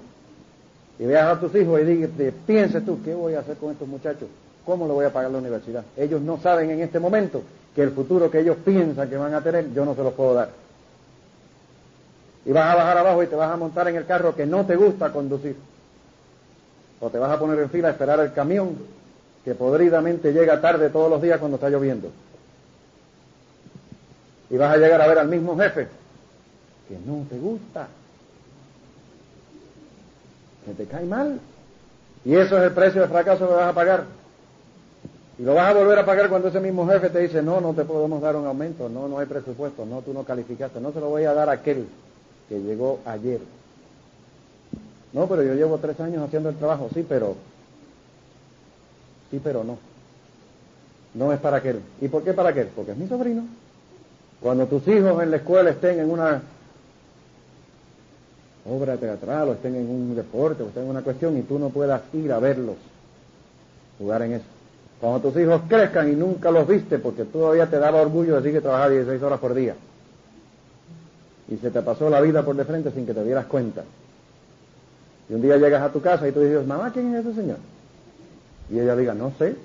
[0.98, 2.10] y veas a tus hijos y digas,
[2.46, 4.28] pienses tú, ¿qué voy a hacer con estos muchachos?
[4.66, 5.84] ¿Cómo le voy a pagar la universidad?
[5.96, 9.40] Ellos no saben en este momento que el futuro que ellos piensan que van a
[9.40, 10.50] tener, yo no se los puedo dar.
[12.44, 14.66] Y vas a bajar abajo y te vas a montar en el carro que no
[14.66, 15.56] te gusta conducir.
[16.98, 18.76] O te vas a poner en fila a esperar el camión
[19.44, 22.10] que podridamente llega tarde todos los días cuando está lloviendo.
[24.50, 25.86] Y vas a llegar a ver al mismo jefe
[26.88, 27.86] que no te gusta,
[30.64, 31.38] que te cae mal.
[32.24, 34.25] Y eso es el precio de fracaso que vas a pagar.
[35.38, 37.74] Y lo vas a volver a pagar cuando ese mismo jefe te dice, no, no
[37.74, 41.00] te podemos dar un aumento, no, no hay presupuesto, no, tú no calificaste, no se
[41.00, 41.86] lo voy a dar a aquel
[42.48, 43.40] que llegó ayer.
[45.12, 47.36] No, pero yo llevo tres años haciendo el trabajo, sí, pero,
[49.30, 49.78] sí, pero no.
[51.14, 51.80] No es para aquel.
[52.00, 52.68] ¿Y por qué para aquel?
[52.68, 53.44] Porque es mi sobrino.
[54.40, 56.42] Cuando tus hijos en la escuela estén en una
[58.68, 61.70] obra teatral o estén en un deporte o estén en una cuestión y tú no
[61.70, 62.76] puedas ir a verlos,
[63.98, 64.55] jugar en eso.
[65.00, 68.60] Cuando tus hijos crezcan y nunca los viste porque todavía te daba orgullo decir que
[68.60, 69.74] trabajaba 16 horas por día
[71.48, 73.84] y se te pasó la vida por de frente sin que te dieras cuenta.
[75.28, 77.58] Y un día llegas a tu casa y tú dices, mamá, ¿quién es ese señor?
[78.70, 79.56] Y ella diga, no sé.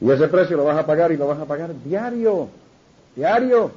[0.00, 2.48] Y ese precio lo vas a pagar y lo vas a pagar diario,
[3.16, 3.70] diario.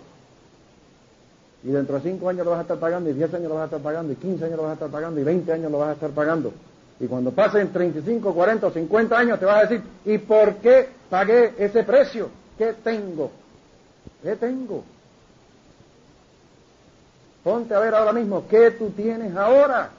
[1.63, 3.63] Y dentro de cinco años lo vas a estar pagando, y diez años lo vas
[3.63, 5.79] a estar pagando, y quince años lo vas a estar pagando, y veinte años lo
[5.79, 6.53] vas a estar pagando.
[6.99, 10.89] Y cuando pasen 35, 40 o 50 años te vas a decir, ¿y por qué
[11.09, 12.29] pagué ese precio?
[12.57, 13.31] ¿Qué tengo?
[14.23, 14.83] ¿Qué tengo?
[17.43, 19.91] Ponte a ver ahora mismo, ¿qué tú tienes ahora?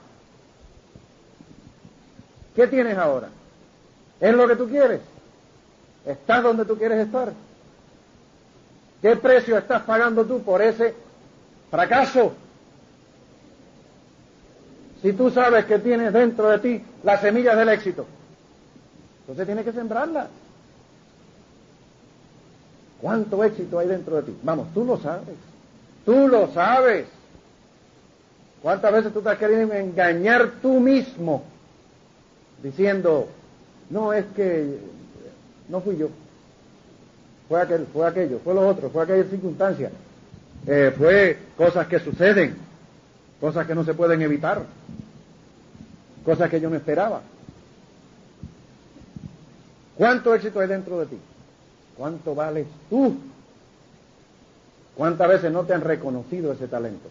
[2.55, 3.29] ¿Qué tienes ahora?
[4.19, 4.99] ¿Es lo que tú quieres?
[6.05, 7.31] ¿Estás donde tú quieres estar?
[9.01, 10.93] ¿Qué precio estás pagando tú por ese
[11.71, 12.33] fracaso?
[15.01, 18.05] Si tú sabes que tienes dentro de ti las semillas del éxito,
[19.21, 20.27] entonces tienes que sembrarlas.
[23.01, 24.37] ¿Cuánto éxito hay dentro de ti?
[24.43, 25.35] Vamos, tú lo sabes.
[26.05, 27.05] Tú lo sabes.
[28.61, 31.43] ¿Cuántas veces tú te has querido engañar tú mismo
[32.61, 33.29] diciendo,
[33.89, 34.79] no, es que
[35.69, 36.09] no fui yo,
[37.47, 39.91] fue aquel, fue aquello, fue lo otro, fue aquella circunstancia,
[40.67, 42.57] eh, fue cosas que suceden,
[43.39, 44.63] cosas que no se pueden evitar,
[46.25, 47.21] cosas que yo no esperaba.
[49.95, 51.17] ¿Cuánto éxito hay dentro de ti?
[51.97, 53.17] ¿Cuánto vales tú?
[54.95, 57.09] ¿Cuántas veces no te han reconocido ese talento?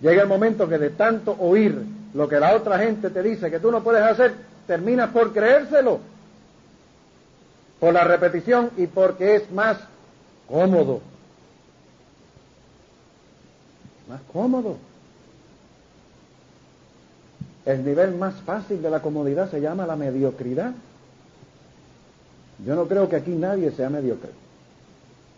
[0.00, 1.78] Llega el momento que de tanto oír
[2.14, 4.34] lo que la otra gente te dice que tú no puedes hacer,
[4.66, 6.00] terminas por creérselo.
[7.78, 9.78] Por la repetición y porque es más
[10.48, 11.00] cómodo.
[14.10, 14.76] Más cómodo.
[17.64, 20.72] El nivel más fácil de la comodidad se llama la mediocridad.
[22.66, 24.30] Yo no creo que aquí nadie sea mediocre,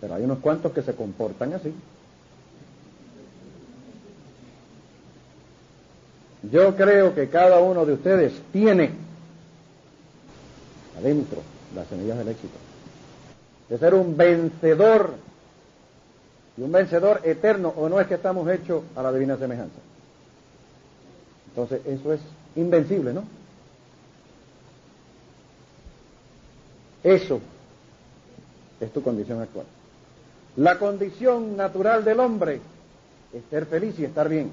[0.01, 1.75] pero hay unos cuantos que se comportan así.
[6.51, 8.91] Yo creo que cada uno de ustedes tiene
[10.99, 11.43] adentro
[11.75, 12.57] las semillas del éxito.
[13.69, 15.15] De ser un vencedor
[16.57, 19.79] y un vencedor eterno, o no es que estamos hechos a la divina semejanza.
[21.49, 22.21] Entonces, eso es
[22.57, 23.25] invencible, ¿no?
[27.03, 27.41] Eso
[28.81, 29.67] es tu condición actual.
[30.57, 32.61] La condición natural del hombre
[33.33, 34.51] es ser feliz y estar bien.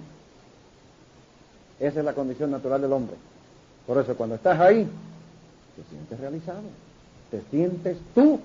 [1.80, 3.16] Esa es la condición natural del hombre.
[3.86, 4.88] Por eso cuando estás ahí,
[5.76, 6.62] te sientes realizado,
[7.32, 8.40] te sientes tú.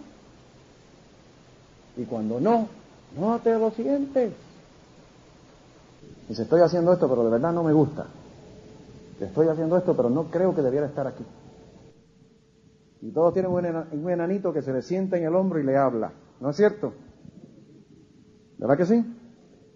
[1.97, 2.69] Y cuando no,
[3.19, 4.33] no te lo sientes.
[6.29, 8.07] Dice, estoy haciendo esto, pero de verdad no me gusta.
[9.21, 11.25] Estoy haciendo esto, pero no creo que debiera estar aquí.
[13.03, 16.13] Y todos tienen un enanito que se le sienta en el hombro y le habla.
[16.41, 16.93] ¿No es cierto?
[18.59, 19.05] ¿Verdad que sí?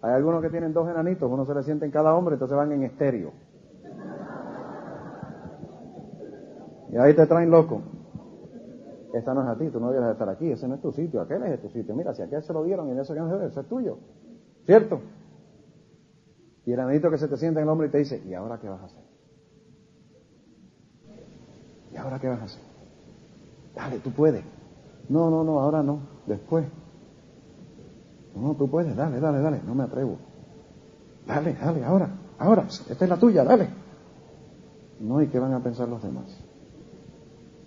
[0.01, 2.71] Hay algunos que tienen dos enanitos, uno se le siente en cada hombro, entonces van
[2.71, 3.31] en estéreo.
[6.91, 7.83] Y ahí te traen loco.
[9.13, 11.21] Esta no es a ti, tú no debes estar aquí, ese no es tu sitio,
[11.21, 11.95] aquel es tu sitio.
[11.95, 13.97] Mira, si aquel se lo dieron y eso que no se ese es tuyo.
[14.65, 15.01] ¿Cierto?
[16.65, 18.59] Y el anito que se te sienta en el hombro y te dice, ¿y ahora
[18.59, 19.03] qué vas a hacer?
[21.91, 22.61] ¿Y ahora qué vas a hacer?
[23.75, 24.43] Dale, tú puedes.
[25.07, 26.65] No, no, no, ahora no, después.
[28.35, 30.17] No, tú puedes, dale, dale, dale, no me atrevo.
[31.25, 33.69] Dale, dale, ahora, ahora, esta es la tuya, dale.
[34.99, 36.25] No, ¿y qué van a pensar los demás?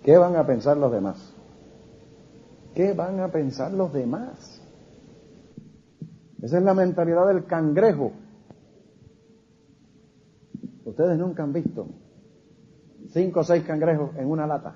[0.03, 1.32] ¿Qué van a pensar los demás?
[2.73, 4.61] ¿Qué van a pensar los demás?
[6.41, 8.11] Esa es la mentalidad del cangrejo.
[10.85, 11.87] Ustedes nunca han visto
[13.09, 14.75] cinco o seis cangrejos en una lata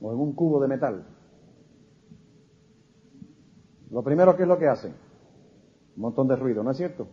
[0.00, 1.04] o en un cubo de metal.
[3.90, 4.94] Lo primero que es lo que hacen,
[5.96, 7.08] un montón de ruido, ¿no es cierto?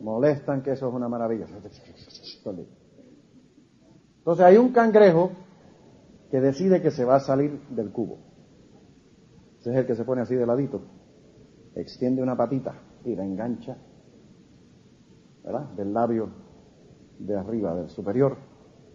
[0.00, 1.46] Molestan que eso es una maravilla.
[4.18, 5.30] Entonces hay un cangrejo
[6.32, 8.16] que decide que se va a salir del cubo.
[9.60, 10.80] Ese es el que se pone así de ladito,
[11.74, 12.72] extiende una patita
[13.04, 13.76] y la engancha,
[15.44, 15.68] ¿verdad?
[15.76, 16.30] Del labio
[17.18, 18.38] de arriba, del superior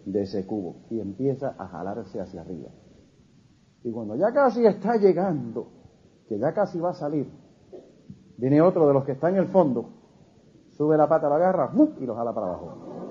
[0.04, 2.70] de ese cubo, y empieza a jalarse hacia arriba.
[3.84, 5.68] Y cuando ya casi está llegando,
[6.28, 7.30] que ya casi va a salir,
[8.36, 9.90] viene otro de los que está en el fondo,
[10.70, 11.70] sube la pata, la agarra
[12.00, 13.07] y lo jala para abajo.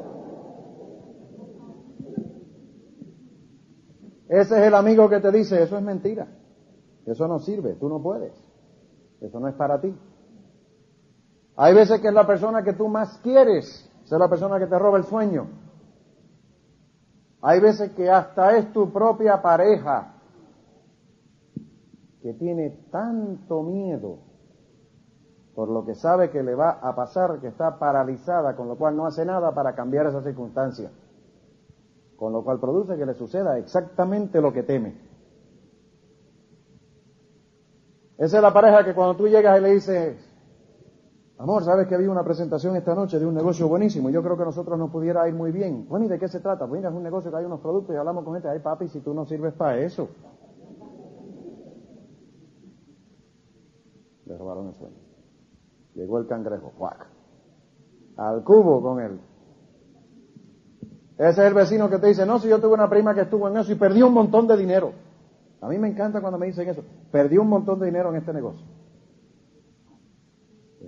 [4.29, 6.27] Ese es el amigo que te dice, eso es mentira,
[7.05, 8.33] eso no sirve, tú no puedes,
[9.21, 9.95] eso no es para ti.
[11.55, 14.77] Hay veces que es la persona que tú más quieres, es la persona que te
[14.77, 15.47] roba el sueño.
[17.41, 20.15] Hay veces que hasta es tu propia pareja
[22.21, 24.19] que tiene tanto miedo
[25.55, 28.95] por lo que sabe que le va a pasar, que está paralizada, con lo cual
[28.95, 30.91] no hace nada para cambiar esa circunstancia,
[32.17, 34.95] con lo cual produce que le suceda exactamente lo que teme.
[38.17, 40.17] Esa es la pareja que cuando tú llegas y le dices,
[41.37, 44.45] amor, sabes que había una presentación esta noche de un negocio buenísimo, yo creo que
[44.45, 45.87] nosotros nos pudiera ir muy bien.
[45.87, 46.65] Bueno, ¿y de qué se trata?
[46.67, 49.01] Pues es un negocio que hay unos productos y hablamos con gente, ay papi, si
[49.01, 50.09] tú no sirves para eso.
[54.25, 54.97] Le robaron el sueño.
[55.93, 57.07] Llegó el cangrejo, ¡cuac!
[58.17, 59.19] Al cubo con él.
[61.17, 63.47] Ese es el vecino que te dice, no, si yo tuve una prima que estuvo
[63.47, 64.91] en eso y perdió un montón de dinero.
[65.61, 66.83] A mí me encanta cuando me dicen eso.
[67.11, 68.65] Perdió un montón de dinero en este negocio.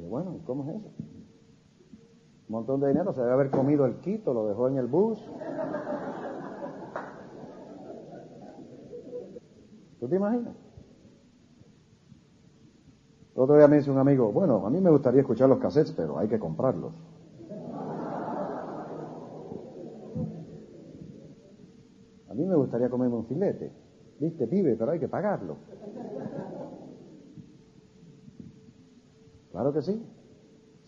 [0.07, 0.89] Bueno, ¿cómo es eso?
[2.47, 5.19] Un montón de dinero, se debe haber comido el quito, lo dejó en el bus.
[9.99, 10.55] ¿Tú te imaginas?
[13.35, 16.19] otro día me dice un amigo, bueno, a mí me gustaría escuchar los cassettes, pero
[16.19, 16.91] hay que comprarlos.
[22.39, 23.71] Mí me gustaría comerme un filete.
[24.19, 24.75] ¿Viste, pibe?
[24.77, 25.57] Pero hay que pagarlo.
[29.51, 30.01] Claro que sí.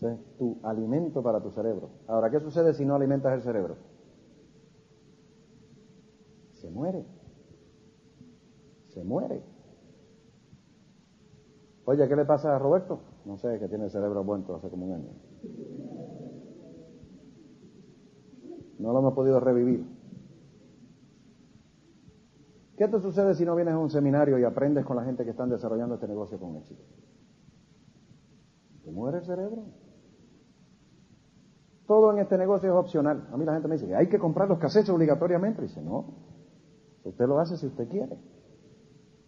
[0.00, 1.90] Es tu alimento para tu cerebro.
[2.08, 3.76] Ahora, ¿qué sucede si no alimentas el cerebro?
[6.54, 7.04] Se muere.
[8.88, 9.42] Se muere.
[11.84, 13.00] Oye, ¿qué le pasa a Roberto?
[13.24, 15.10] No sé, que tiene el cerebro muerto hace como un año.
[18.78, 20.01] No lo hemos podido revivir.
[22.76, 25.30] ¿Qué te sucede si no vienes a un seminario y aprendes con la gente que
[25.30, 26.82] están desarrollando este negocio con éxito?
[28.84, 29.64] ¿Te muere el cerebro?
[31.86, 33.28] Todo en este negocio es opcional.
[33.30, 35.62] A mí la gente me dice hay que comprar los cassettes obligatoriamente.
[35.62, 36.14] Y dice, no,
[37.04, 38.16] usted lo hace si usted quiere.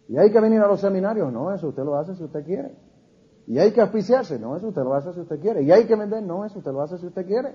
[0.08, 2.74] Y hay que venir a los seminarios, no, eso usted lo hace si usted quiere.
[3.46, 5.62] Y hay que auspiciarse, no, eso usted lo hace si usted quiere.
[5.62, 7.54] Y hay que vender, no, eso usted lo hace si usted quiere.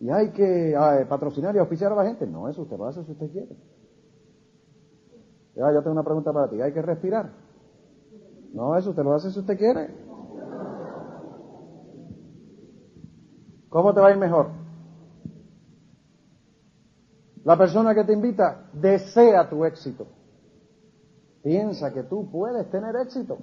[0.00, 3.02] Y hay que ah, patrocinar y auspiciar a la gente, no, eso usted lo hace
[3.04, 3.56] si usted quiere.
[5.56, 7.30] Ya, yo tengo una pregunta para ti, ¿hay que respirar?
[8.52, 9.88] No, eso usted lo hace si usted quiere.
[13.70, 14.50] ¿Cómo te va a ir mejor?
[17.44, 20.06] La persona que te invita desea tu éxito.
[21.42, 23.38] Piensa que tú puedes tener éxito.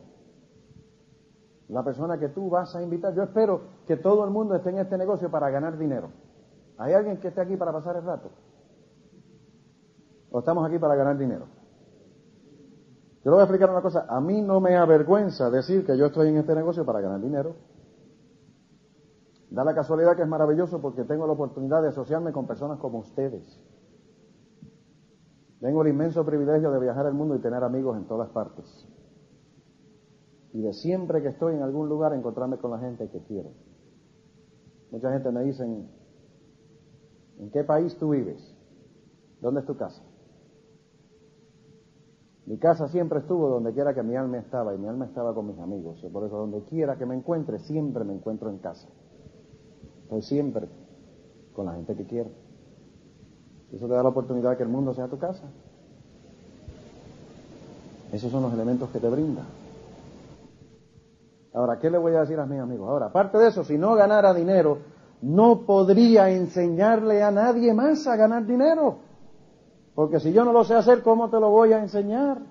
[1.70, 4.80] La persona que tú vas a invitar, yo espero que todo el mundo esté en
[4.80, 6.10] este negocio para ganar dinero.
[6.78, 8.30] ¿Hay alguien que esté aquí para pasar el rato?
[10.32, 11.63] ¿O estamos aquí para ganar dinero?
[13.24, 14.06] Yo le voy a explicar una cosa.
[14.10, 17.56] A mí no me avergüenza decir que yo estoy en este negocio para ganar dinero.
[19.50, 23.00] Da la casualidad que es maravilloso porque tengo la oportunidad de asociarme con personas como
[23.00, 23.44] ustedes.
[25.62, 28.66] Tengo el inmenso privilegio de viajar el mundo y tener amigos en todas partes.
[30.52, 33.52] Y de siempre que estoy en algún lugar encontrarme con la gente que quiero.
[34.92, 38.54] Mucha gente me dice, ¿en qué país tú vives?
[39.40, 40.04] ¿Dónde es tu casa?
[42.46, 45.48] Mi casa siempre estuvo donde quiera que mi alma estaba y mi alma estaba con
[45.48, 46.04] mis amigos.
[46.04, 48.88] Y por eso donde quiera que me encuentre, siempre me encuentro en casa.
[50.04, 50.68] Estoy siempre
[51.54, 52.30] con la gente que quiero.
[53.72, 55.44] Eso te da la oportunidad de que el mundo sea tu casa.
[58.12, 59.44] Esos son los elementos que te brinda.
[61.54, 62.90] Ahora, ¿qué le voy a decir a mis amigos?
[62.90, 64.80] Ahora, aparte de eso, si no ganara dinero,
[65.22, 69.13] no podría enseñarle a nadie más a ganar dinero.
[69.96, 72.42] Porque si yo no lo sé hacer, ¿cómo te lo voy a enseñar?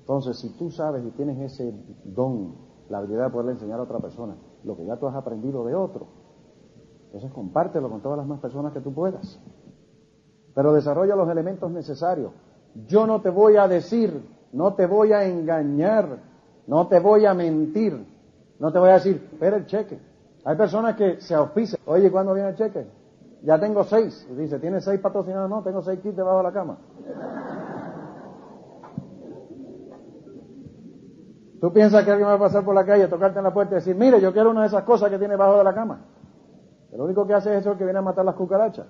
[0.00, 1.74] Entonces, si tú sabes y tienes ese
[2.04, 2.54] don,
[2.88, 5.74] la habilidad de poderle enseñar a otra persona, lo que ya tú has aprendido de
[5.74, 6.06] otro,
[7.06, 9.40] entonces compártelo con todas las más personas que tú puedas.
[10.54, 12.32] Pero desarrolla los elementos necesarios.
[12.86, 14.22] Yo no te voy a decir,
[14.52, 16.20] no te voy a engañar,
[16.66, 18.06] no te voy a mentir,
[18.58, 19.98] no te voy a decir, espera el cheque.
[20.46, 22.86] Hay personas que se auspician, oye, ¿cuándo viene el cheque?
[23.42, 24.24] Ya tengo seis.
[24.30, 25.50] Y dice, ¿tienes seis patrocinados?
[25.50, 26.78] No, tengo seis kits debajo de la cama.
[31.60, 33.78] Tú piensas que alguien va a pasar por la calle, tocarte en la puerta y
[33.78, 36.04] decir, mire, yo quiero una de esas cosas que tiene debajo de la cama.
[36.92, 38.86] lo único que hace es eso que viene a matar las cucarachas.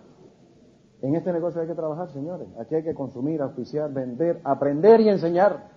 [1.00, 2.48] En este negocio hay que trabajar, señores.
[2.60, 5.70] Aquí hay que consumir, auspiciar, vender, aprender y enseñar.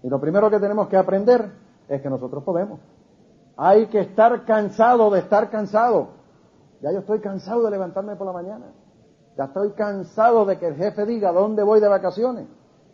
[0.00, 1.50] Y lo primero que tenemos que aprender
[1.88, 2.78] es que nosotros podemos.
[3.56, 6.08] Hay que estar cansado de estar cansado.
[6.82, 8.66] Ya yo estoy cansado de levantarme por la mañana.
[9.36, 12.46] Ya estoy cansado de que el jefe diga dónde voy de vacaciones.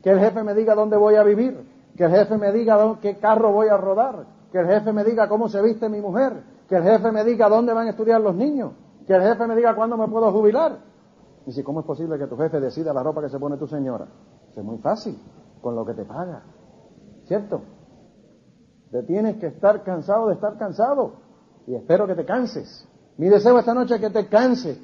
[0.02, 3.18] Que el jefe me diga dónde voy a vivir que el jefe me diga qué
[3.18, 6.76] carro voy a rodar, que el jefe me diga cómo se viste mi mujer, que
[6.76, 8.72] el jefe me diga dónde van a estudiar los niños,
[9.06, 10.78] que el jefe me diga cuándo me puedo jubilar.
[11.46, 13.66] Y si, ¿cómo es posible que tu jefe decida la ropa que se pone tu
[13.66, 14.06] señora?
[14.54, 15.18] Es muy fácil,
[15.60, 16.42] con lo que te paga.
[17.24, 17.60] ¿Cierto?
[18.90, 21.14] Te tienes que estar cansado de estar cansado.
[21.66, 22.88] Y espero que te canses.
[23.16, 24.80] Mi deseo esta noche es que te canses.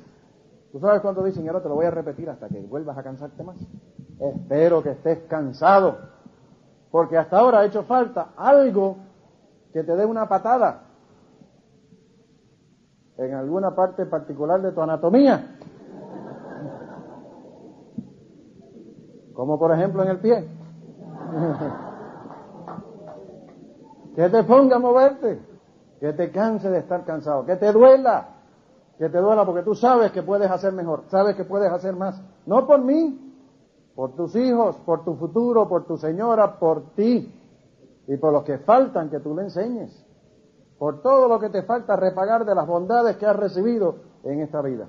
[0.72, 3.02] ¿Tú sabes cuando dicen, y ahora te lo voy a repetir hasta que vuelvas a
[3.02, 3.56] cansarte más?
[4.18, 6.16] Espero que estés cansado
[6.90, 8.96] porque hasta ahora ha hecho falta algo
[9.72, 10.82] que te dé una patada
[13.18, 15.58] en alguna parte particular de tu anatomía.
[19.34, 20.48] Como por ejemplo en el pie.
[24.16, 25.38] que te ponga a moverte,
[26.00, 28.28] que te canse de estar cansado, que te duela,
[28.96, 32.18] que te duela porque tú sabes que puedes hacer mejor, sabes que puedes hacer más.
[32.46, 33.36] No por mí,
[33.94, 37.30] por tus hijos, por tu futuro, por tu señora, por ti.
[38.08, 40.06] Y por los que faltan que tú le enseñes,
[40.78, 44.62] por todo lo que te falta repagar de las bondades que has recibido en esta
[44.62, 44.88] vida,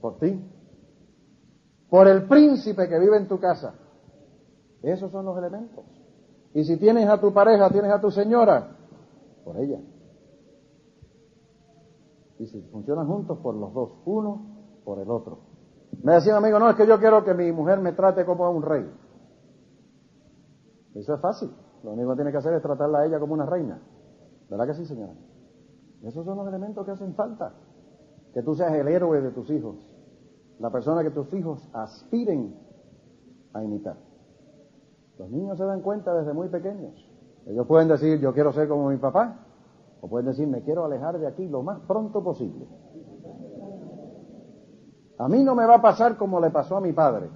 [0.00, 0.38] por ti,
[1.88, 3.74] por el príncipe que vive en tu casa.
[4.82, 6.01] Esos son los elementos.
[6.54, 8.76] Y si tienes a tu pareja, tienes a tu señora,
[9.44, 9.80] por ella.
[12.38, 15.38] Y si funcionan juntos, por los dos, uno por el otro.
[16.02, 18.50] Me decía amigo, no, es que yo quiero que mi mujer me trate como a
[18.50, 18.90] un rey.
[20.94, 21.50] Eso es fácil.
[21.82, 23.80] Lo único que tiene que hacer es tratarla a ella como una reina.
[24.48, 25.14] ¿Verdad que sí, señora?
[26.02, 27.54] Esos son los elementos que hacen falta.
[28.34, 29.76] Que tú seas el héroe de tus hijos.
[30.58, 32.54] La persona que tus hijos aspiren
[33.52, 33.96] a imitar.
[35.22, 36.92] Los niños se dan cuenta desde muy pequeños.
[37.46, 39.36] Ellos pueden decir, yo quiero ser como mi papá.
[40.00, 42.66] O pueden decir, me quiero alejar de aquí lo más pronto posible.
[45.18, 47.30] A mí no me va a pasar como le pasó a mi padre.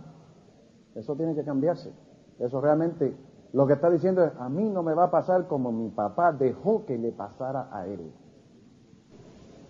[0.97, 1.93] Eso tiene que cambiarse.
[2.41, 3.17] Eso realmente
[3.53, 6.33] lo que está diciendo es, a mí no me va a pasar como mi papá
[6.33, 8.13] dejó que le pasara a él.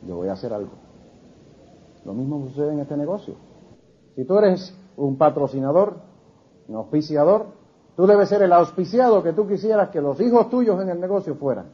[0.07, 0.73] Yo voy a hacer algo.
[2.07, 3.35] Lo mismo sucede en este negocio.
[4.15, 5.99] Si tú eres un patrocinador,
[6.67, 7.56] un auspiciador,
[7.97, 11.35] tú debes ser el auspiciado que tú quisieras que los hijos tuyos en el negocio
[11.37, 11.67] fueran.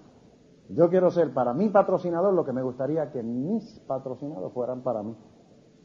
[0.69, 5.03] Yo quiero ser para mi patrocinador lo que me gustaría que mis patrocinados fueran para
[5.03, 5.15] mí.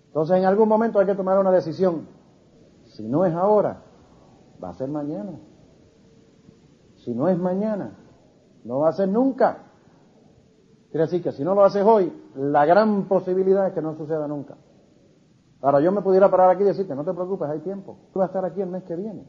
[0.08, 2.08] Entonces en algún momento hay que tomar una decisión.
[2.86, 3.82] Si no es ahora,
[4.64, 5.40] va a ser mañana.
[7.04, 7.98] Si no es mañana,
[8.64, 9.64] no va a ser nunca.
[10.90, 14.28] Quiere decir que si no lo haces hoy, la gran posibilidad es que no suceda
[14.28, 14.56] nunca.
[15.62, 17.98] Ahora yo me pudiera parar aquí y decirte, no te preocupes, hay tiempo.
[18.14, 19.26] Tú vas a estar aquí el mes que viene.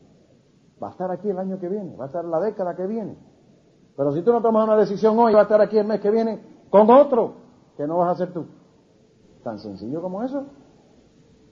[0.83, 1.97] Va a estar aquí el año que viene.
[1.97, 3.17] Va a estar la década que viene.
[3.97, 6.11] Pero si tú no tomas una decisión hoy, va a estar aquí el mes que
[6.11, 7.33] viene con otro
[7.77, 8.47] que no vas a hacer tú.
[9.43, 10.45] Tan sencillo como eso.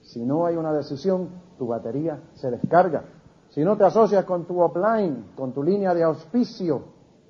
[0.01, 3.03] Si no hay una decisión, tu batería se descarga.
[3.49, 6.83] Si no te asocias con tu offline, con tu línea de auspicio,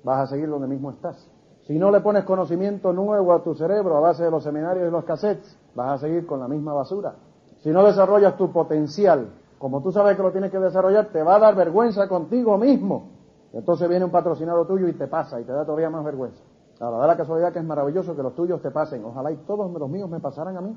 [0.04, 1.28] vas a seguir donde mismo estás.
[1.66, 4.90] Si no le pones conocimiento nuevo a tu cerebro a base de los seminarios y
[4.90, 7.14] los cassettes, vas a seguir con la misma basura.
[7.58, 9.28] Si no desarrollas tu potencial,
[9.58, 13.10] como tú sabes que lo tienes que desarrollar, te va a dar vergüenza contigo mismo.
[13.52, 16.42] Entonces viene un patrocinado tuyo y te pasa y te da todavía más vergüenza.
[16.80, 19.04] Ahora, da la casualidad que es maravilloso que los tuyos te pasen.
[19.04, 20.76] Ojalá y todos los míos me pasaran a mí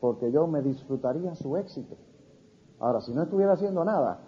[0.00, 1.96] porque yo me disfrutaría su éxito.
[2.80, 4.20] Ahora, si no estuviera haciendo nada,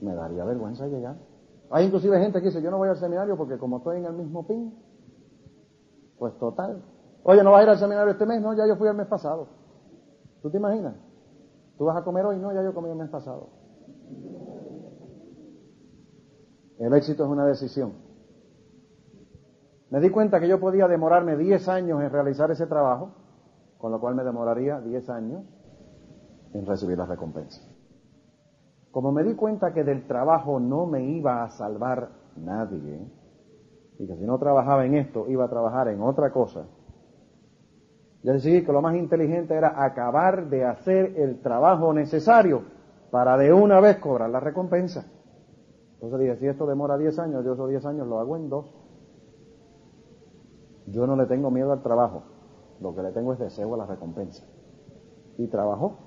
[0.00, 1.16] me daría vergüenza llegar.
[1.70, 4.12] Hay inclusive gente que dice, yo no voy al seminario porque como estoy en el
[4.12, 4.72] mismo pin,
[6.18, 6.82] pues total,
[7.24, 8.40] Oye, ¿no vas a ir al seminario este mes?
[8.42, 9.48] No, ya yo fui el mes pasado.
[10.42, 10.94] ¿Tú te imaginas?
[11.76, 12.38] ¿Tú vas a comer hoy?
[12.38, 13.48] No, ya yo comí el mes pasado.
[16.78, 17.92] El éxito es una decisión.
[19.90, 23.12] Me di cuenta que yo podía demorarme 10 años en realizar ese trabajo,
[23.78, 25.44] con lo cual me demoraría 10 años
[26.52, 27.60] en recibir la recompensa.
[28.90, 33.08] Como me di cuenta que del trabajo no me iba a salvar nadie,
[33.98, 36.66] y que si no trabajaba en esto, iba a trabajar en otra cosa,
[38.24, 42.62] yo decidí que lo más inteligente era acabar de hacer el trabajo necesario
[43.10, 45.04] para de una vez cobrar la recompensa.
[45.92, 48.74] Entonces dije, si esto demora 10 años, yo esos 10 años lo hago en dos.
[50.86, 52.22] Yo no le tengo miedo al trabajo,
[52.80, 54.42] lo que le tengo es deseo a la recompensa.
[55.36, 55.98] Y trabajó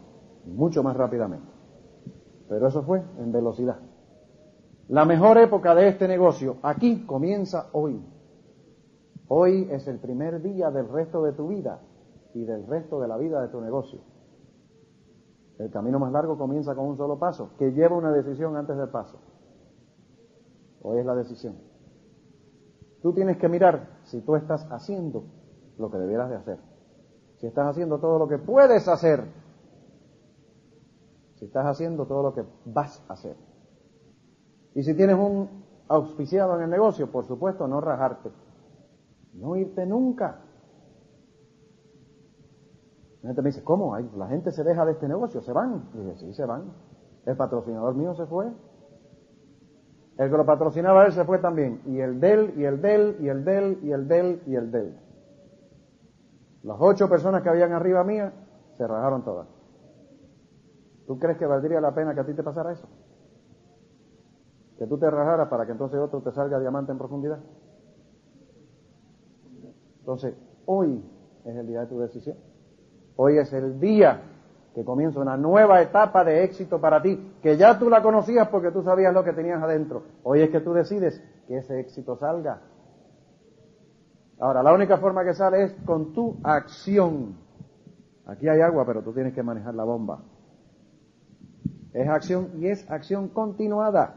[0.46, 1.52] mucho más rápidamente.
[2.50, 3.78] Pero eso fue en velocidad.
[4.88, 8.04] La mejor época de este negocio aquí comienza hoy.
[9.28, 11.80] Hoy es el primer día del resto de tu vida
[12.34, 14.00] y del resto de la vida de tu negocio.
[15.58, 18.90] El camino más largo comienza con un solo paso, que lleva una decisión antes del
[18.90, 19.20] paso.
[20.82, 21.56] Hoy es la decisión.
[23.02, 25.24] Tú tienes que mirar si tú estás haciendo
[25.78, 26.60] lo que debieras de hacer.
[27.38, 29.24] Si estás haciendo todo lo que puedes hacer.
[31.36, 33.36] Si estás haciendo todo lo que vas a hacer.
[34.74, 38.32] Y si tienes un auspiciado en el negocio, por supuesto, no rajarte.
[39.34, 40.44] No irte nunca.
[43.28, 43.98] La gente me dice, ¿cómo?
[44.16, 45.90] La gente se deja de este negocio, se van.
[45.94, 46.72] Y dije, sí, se van.
[47.26, 48.48] El patrocinador mío se fue.
[50.18, 51.82] El que lo patrocinaba él se fue también.
[51.88, 54.98] Y el del, y el del, y el del, y el del, y el del.
[56.64, 58.32] Las ocho personas que habían arriba mía
[58.78, 59.50] se rajaron todas.
[61.06, 62.88] ¿Tú crees que valdría la pena que a ti te pasara eso?
[64.78, 67.40] Que tú te rajaras para que entonces otro te salga diamante en profundidad.
[70.00, 70.34] Entonces,
[70.66, 71.04] hoy
[71.44, 72.47] es el día de tu decisión.
[73.18, 74.22] Hoy es el día
[74.74, 78.72] que comienza una nueva etapa de éxito para ti, que ya tú la conocías porque
[78.72, 80.04] tú sabías lo que tenías adentro.
[80.24, 82.62] Hoy es que tú decides que ese éxito salga.
[84.40, 87.38] Ahora, la única forma que sale es con tu acción.
[88.28, 90.22] Aquí hay agua, pero tú tienes que manejar la bomba.
[91.94, 94.14] Es acción y es acción continuada.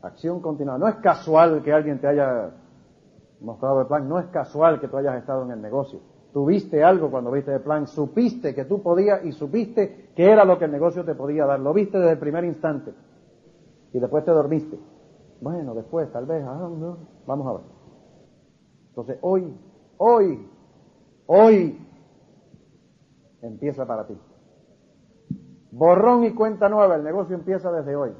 [0.00, 0.78] Acción continuada.
[0.78, 2.52] No es casual que alguien te haya
[3.40, 4.08] mostrado el plan.
[4.08, 6.00] No es casual que tú hayas estado en el negocio.
[6.32, 10.58] Tuviste algo cuando viste el plan, supiste que tú podías y supiste que era lo
[10.58, 11.60] que el negocio te podía dar.
[11.60, 12.92] Lo viste desde el primer instante.
[13.92, 14.78] Y después te dormiste.
[15.40, 16.68] Bueno, después, tal vez, ah,
[17.26, 17.62] vamos a ver.
[18.88, 19.54] Entonces, hoy,
[19.98, 20.48] hoy,
[21.26, 21.86] hoy
[23.42, 24.18] empieza para ti.
[25.70, 28.12] Borrón y cuenta nueva, el negocio empieza desde hoy.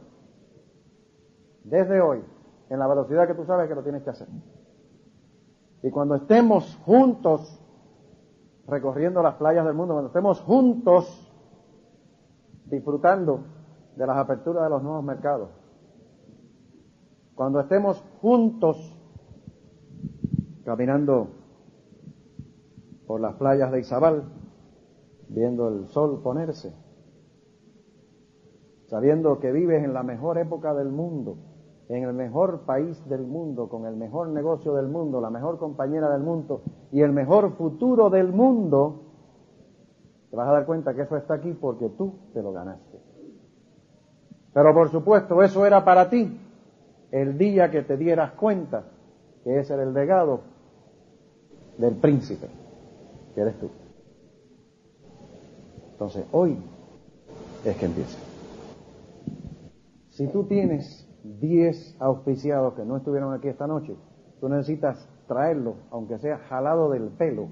[1.65, 2.23] Desde hoy,
[2.69, 4.29] en la velocidad que tú sabes que lo tienes que hacer.
[5.87, 7.63] Y cuando estemos juntos
[8.67, 11.33] recorriendo las playas del mundo, cuando estemos juntos
[12.65, 13.45] disfrutando
[13.95, 15.49] de las aperturas de los nuevos mercados,
[17.37, 18.77] cuando estemos juntos
[20.65, 21.29] caminando
[23.07, 24.25] por las playas de Izabal,
[25.29, 26.75] viendo el sol ponerse,
[28.89, 31.37] sabiendo que vives en la mejor época del mundo,
[31.89, 36.11] en el mejor país del mundo, con el mejor negocio del mundo, la mejor compañera
[36.11, 39.03] del mundo y el mejor futuro del mundo,
[40.31, 42.99] te vas a dar cuenta que eso está aquí porque tú te lo ganaste.
[44.53, 46.41] Pero por supuesto, eso era para ti
[47.13, 48.85] el día que te dieras cuenta
[49.45, 50.41] que ese era el legado
[51.79, 52.49] del príncipe,
[53.35, 53.71] que eres tú.
[55.93, 56.59] Entonces, hoy
[57.65, 58.19] es que empieza.
[60.11, 61.07] Si tú tienes
[61.41, 63.97] 10 auspiciados que no estuvieron aquí esta noche,
[64.41, 67.49] tú necesitas traerlo, aunque sea jalado del pelo,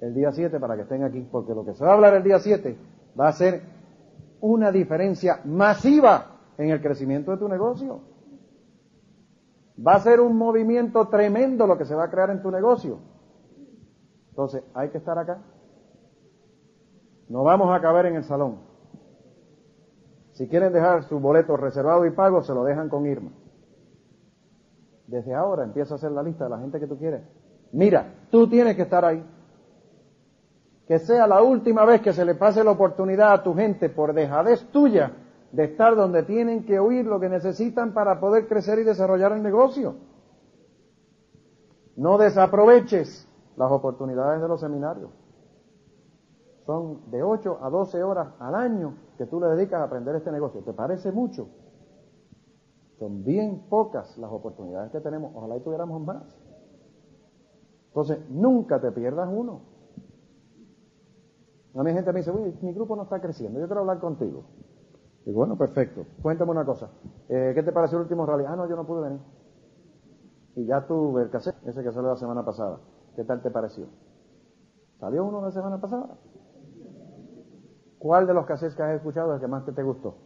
[0.00, 2.22] el día 7 para que estén aquí, porque lo que se va a hablar el
[2.22, 2.76] día 7
[3.18, 3.62] va a ser
[4.40, 8.00] una diferencia masiva en el crecimiento de tu negocio.
[9.86, 12.98] Va a ser un movimiento tremendo lo que se va a crear en tu negocio.
[14.30, 15.42] Entonces, hay que estar acá.
[17.28, 18.58] No vamos a caber en el salón.
[20.34, 23.30] Si quieren dejar su boleto reservado y pago, se lo dejan con Irma.
[25.06, 27.22] Desde ahora empieza a hacer la lista de la gente que tú quieres.
[27.72, 29.24] Mira, tú tienes que estar ahí.
[30.88, 34.12] Que sea la última vez que se le pase la oportunidad a tu gente por
[34.12, 35.12] dejadez tuya
[35.52, 39.42] de estar donde tienen que oír lo que necesitan para poder crecer y desarrollar el
[39.42, 39.94] negocio.
[41.96, 45.10] No desaproveches las oportunidades de los seminarios.
[46.66, 50.32] Son de 8 a 12 horas al año que tú le dedicas a aprender este
[50.32, 50.62] negocio.
[50.62, 51.48] ¿Te parece mucho?
[52.98, 55.32] Son bien pocas las oportunidades que tenemos.
[55.34, 56.22] Ojalá y tuviéramos más.
[57.88, 59.74] Entonces, nunca te pierdas uno.
[61.76, 64.44] A mí gente me dice, uy, mi grupo no está creciendo, yo quiero hablar contigo.
[65.24, 66.06] Digo, bueno, perfecto.
[66.22, 66.90] Cuéntame una cosa.
[67.28, 68.44] Eh, ¿Qué te pareció el último rally?
[68.46, 69.20] Ah, no, yo no pude venir.
[70.54, 72.78] Y ya tuve el cassette, ese que salió la semana pasada.
[73.16, 73.86] ¿Qué tal te pareció?
[75.00, 76.16] ¿Salió uno la semana pasada?
[78.04, 80.16] ¿Cuál de los cassettes que has escuchado es el que más te gustó?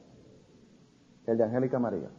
[1.27, 2.11] El de Angélica María.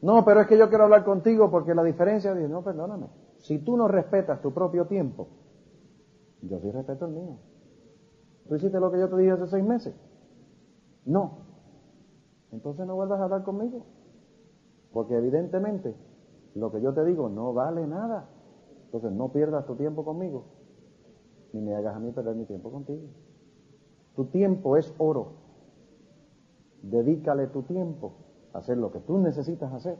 [0.00, 3.08] No, pero es que yo quiero hablar contigo porque la diferencia es, no, perdóname.
[3.36, 5.28] Si tú no respetas tu propio tiempo,
[6.40, 7.36] yo sí respeto el mío.
[8.48, 9.94] ¿Tú hiciste lo que yo te dije hace seis meses?
[11.04, 11.40] No.
[12.52, 13.84] Entonces no vuelvas a hablar conmigo.
[14.94, 15.94] Porque evidentemente
[16.54, 18.30] lo que yo te digo no vale nada.
[18.86, 20.55] Entonces no pierdas tu tiempo conmigo.
[21.56, 23.08] Ni me hagas a mí perder mi tiempo contigo.
[24.14, 25.32] Tu tiempo es oro.
[26.82, 28.12] Dedícale tu tiempo
[28.52, 29.96] a hacer lo que tú necesitas hacer.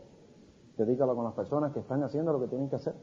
[0.76, 2.94] Dedícalo con las personas que están haciendo lo que tienen que hacer.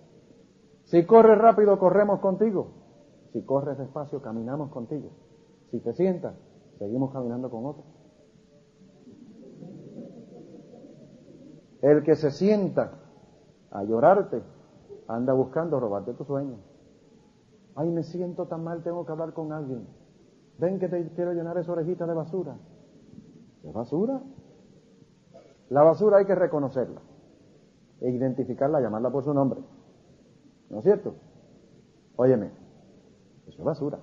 [0.84, 2.68] Si corres rápido, corremos contigo.
[3.32, 5.10] Si corres despacio, caminamos contigo.
[5.72, 6.36] Si te sientas,
[6.78, 7.86] seguimos caminando con otros.
[11.82, 13.00] El que se sienta
[13.72, 14.44] a llorarte,
[15.08, 16.73] anda buscando robarte tu sueño.
[17.76, 19.88] Ay, me siento tan mal, tengo que hablar con alguien.
[20.60, 22.56] Ven que te quiero llenar esa orejita de basura.
[23.64, 24.22] ¿De basura?
[25.70, 27.02] La basura hay que reconocerla,
[28.02, 29.62] e identificarla, llamarla por su nombre.
[30.70, 31.16] ¿No es cierto?
[32.16, 32.52] Óyeme,
[33.48, 34.00] eso es basura.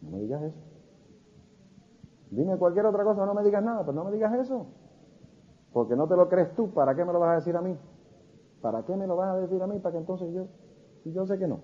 [0.00, 0.58] No me digas eso.
[2.30, 4.66] Dime cualquier otra cosa, no me digas nada, pero no me digas eso.
[5.72, 7.76] Porque no te lo crees tú, ¿para qué me lo vas a decir a mí?
[8.60, 9.78] ¿Para qué me lo vas a decir a mí?
[9.78, 10.46] Para que entonces yo,
[11.04, 11.60] y yo sé que no.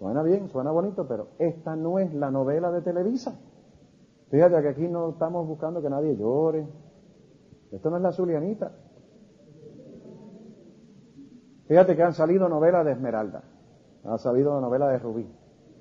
[0.00, 3.38] Suena bien, suena bonito, pero esta no es la novela de Televisa.
[4.30, 6.66] Fíjate que aquí no estamos buscando que nadie llore.
[7.70, 8.72] Esto no es la Zulianita.
[11.68, 13.42] Fíjate que han salido novelas de Esmeralda,
[14.04, 15.30] ha salido novela de Rubí,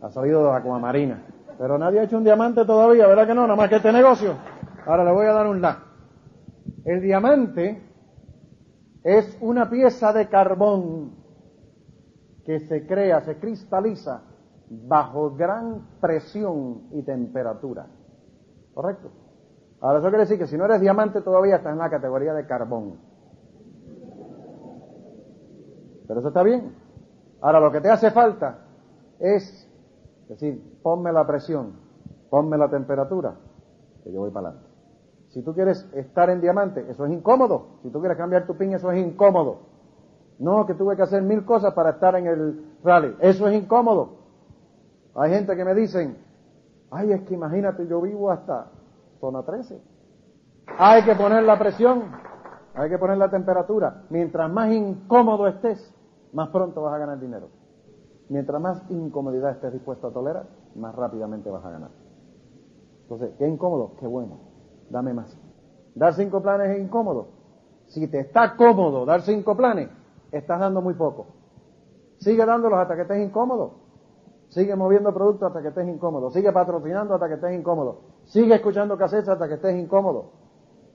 [0.02, 1.26] ha salido de Aquamarina,
[1.58, 3.44] pero nadie ha hecho un diamante todavía, ¿verdad que no?
[3.44, 4.34] Nada más que este negocio.
[4.86, 5.82] Ahora le voy a dar un la.
[6.84, 7.82] El diamante
[9.02, 11.19] es una pieza de carbón
[12.50, 14.24] que se crea, se cristaliza
[14.72, 17.86] bajo gran presión y temperatura.
[18.74, 19.12] ¿Correcto?
[19.80, 22.47] Ahora eso quiere decir que si no eres diamante todavía estás en la categoría de
[22.47, 22.95] carbón.
[26.08, 26.74] Pero eso está bien.
[27.39, 28.62] Ahora lo que te hace falta
[29.20, 29.70] es
[30.28, 31.74] decir, ponme la presión,
[32.32, 33.36] ponme la temperatura,
[34.04, 34.72] que yo voy para adelante.
[35.28, 37.78] Si tú quieres estar en diamante, eso es incómodo.
[37.84, 39.69] Si tú quieres cambiar tu pin, eso es incómodo.
[40.40, 43.16] No, que tuve que hacer mil cosas para estar en el rally.
[43.20, 44.20] Eso es incómodo.
[45.16, 46.18] Hay gente que me dicen,
[46.92, 48.68] ay, es que imagínate, yo vivo hasta
[49.20, 49.82] zona 13.
[50.78, 52.04] Hay que poner la presión,
[52.74, 54.04] hay que poner la temperatura.
[54.10, 55.94] Mientras más incómodo estés,
[56.32, 57.50] más pronto vas a ganar dinero.
[58.30, 61.90] Mientras más incomodidad estés dispuesto a tolerar, más rápidamente vas a ganar.
[63.02, 63.96] Entonces, ¿qué incómodo?
[64.00, 64.38] Qué bueno.
[64.90, 65.36] Dame más.
[65.96, 67.28] Dar cinco planes es incómodo.
[67.88, 69.90] Si te está cómodo dar cinco planes,
[70.32, 71.28] estás dando muy poco.
[72.18, 73.90] Sigue dándolos hasta que estés incómodo.
[74.50, 76.32] Sigue moviendo productos hasta que estés incómodo.
[76.32, 78.02] Sigue patrocinando hasta que estés incómodo.
[78.26, 80.32] Sigue escuchando cassettes hasta que estés incómodo.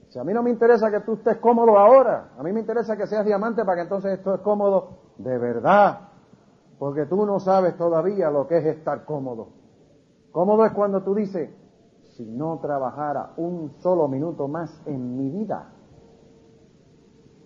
[0.09, 2.95] Si a mí no me interesa que tú estés cómodo ahora, a mí me interesa
[2.95, 6.09] que seas diamante para que entonces esto es cómodo de verdad,
[6.77, 9.47] porque tú no sabes todavía lo que es estar cómodo.
[10.31, 11.49] Cómodo es cuando tú dices,
[12.15, 15.71] si no trabajara un solo minuto más en mi vida,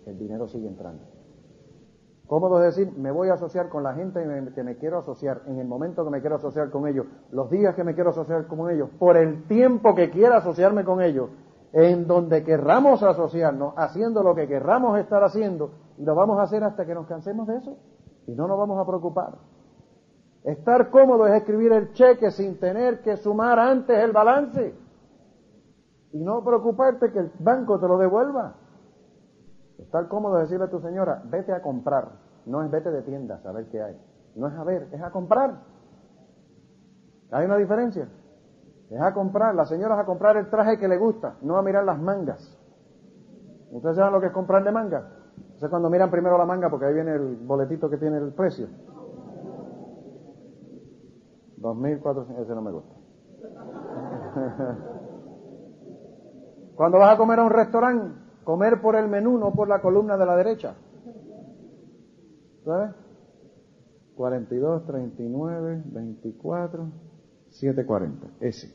[0.05, 1.18] el dinero sigue entrando.
[2.29, 4.23] Cómodo es decir, me voy a asociar con la gente
[4.53, 7.73] que me quiero asociar, en el momento que me quiero asociar con ellos, los días
[7.73, 11.31] que me quiero asociar con ellos, por el tiempo que quiera asociarme con ellos,
[11.73, 16.63] en donde querramos asociarnos, haciendo lo que querramos estar haciendo, y lo vamos a hacer
[16.63, 17.77] hasta que nos cansemos de eso,
[18.27, 19.33] y no nos vamos a preocupar.
[20.43, 24.75] Estar cómodo es escribir el cheque sin tener que sumar antes el balance,
[26.11, 28.53] y no preocuparte que el banco te lo devuelva.
[29.79, 32.09] Estar cómodo decirle a tu señora, vete a comprar,
[32.45, 33.97] no es vete de tiendas a ver qué hay,
[34.35, 35.55] no es a ver, es a comprar.
[37.31, 38.07] ¿Hay una diferencia?
[38.89, 41.61] Es a comprar, la señora es a comprar el traje que le gusta, no a
[41.61, 42.57] mirar las mangas.
[43.71, 45.15] ¿Ustedes saben lo que es comprar de manga?
[45.61, 48.67] es cuando miran primero la manga porque ahí viene el boletito que tiene el precio.
[51.59, 52.95] 2.400, ese no me gusta.
[56.75, 60.17] cuando vas a comer a un restaurante, comer por el menú, no por la columna
[60.17, 60.73] de la derecha.
[62.65, 62.95] ¿Sabes?
[64.15, 66.91] 42, 39, 24,
[67.49, 68.27] 740.
[68.39, 68.73] Ese.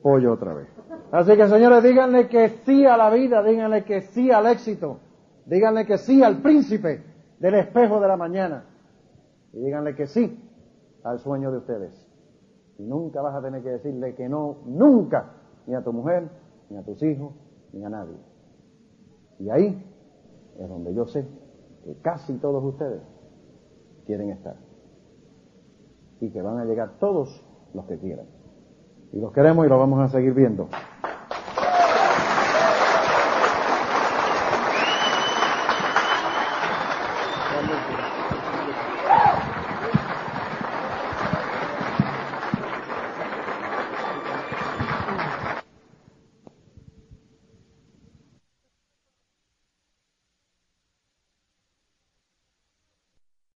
[0.00, 0.68] pollo otra vez.
[1.10, 5.00] Así que señores, díganle que sí a la vida, díganle que sí al éxito,
[5.44, 7.02] díganle que sí al príncipe
[7.40, 8.64] del espejo de la mañana
[9.52, 10.40] y díganle que sí
[11.02, 12.08] al sueño de ustedes.
[12.78, 15.32] Y nunca vas a tener que decirle que no, nunca,
[15.66, 17.32] ni a tu mujer, ni a tus hijos,
[17.72, 18.16] ni a nadie.
[19.38, 19.84] Y ahí
[20.58, 21.26] es donde yo sé
[21.84, 23.02] que casi todos ustedes
[24.06, 24.56] quieren estar.
[26.20, 27.44] Y que van a llegar todos
[27.74, 28.26] los que quieran.
[29.12, 30.68] Y los queremos y los vamos a seguir viendo.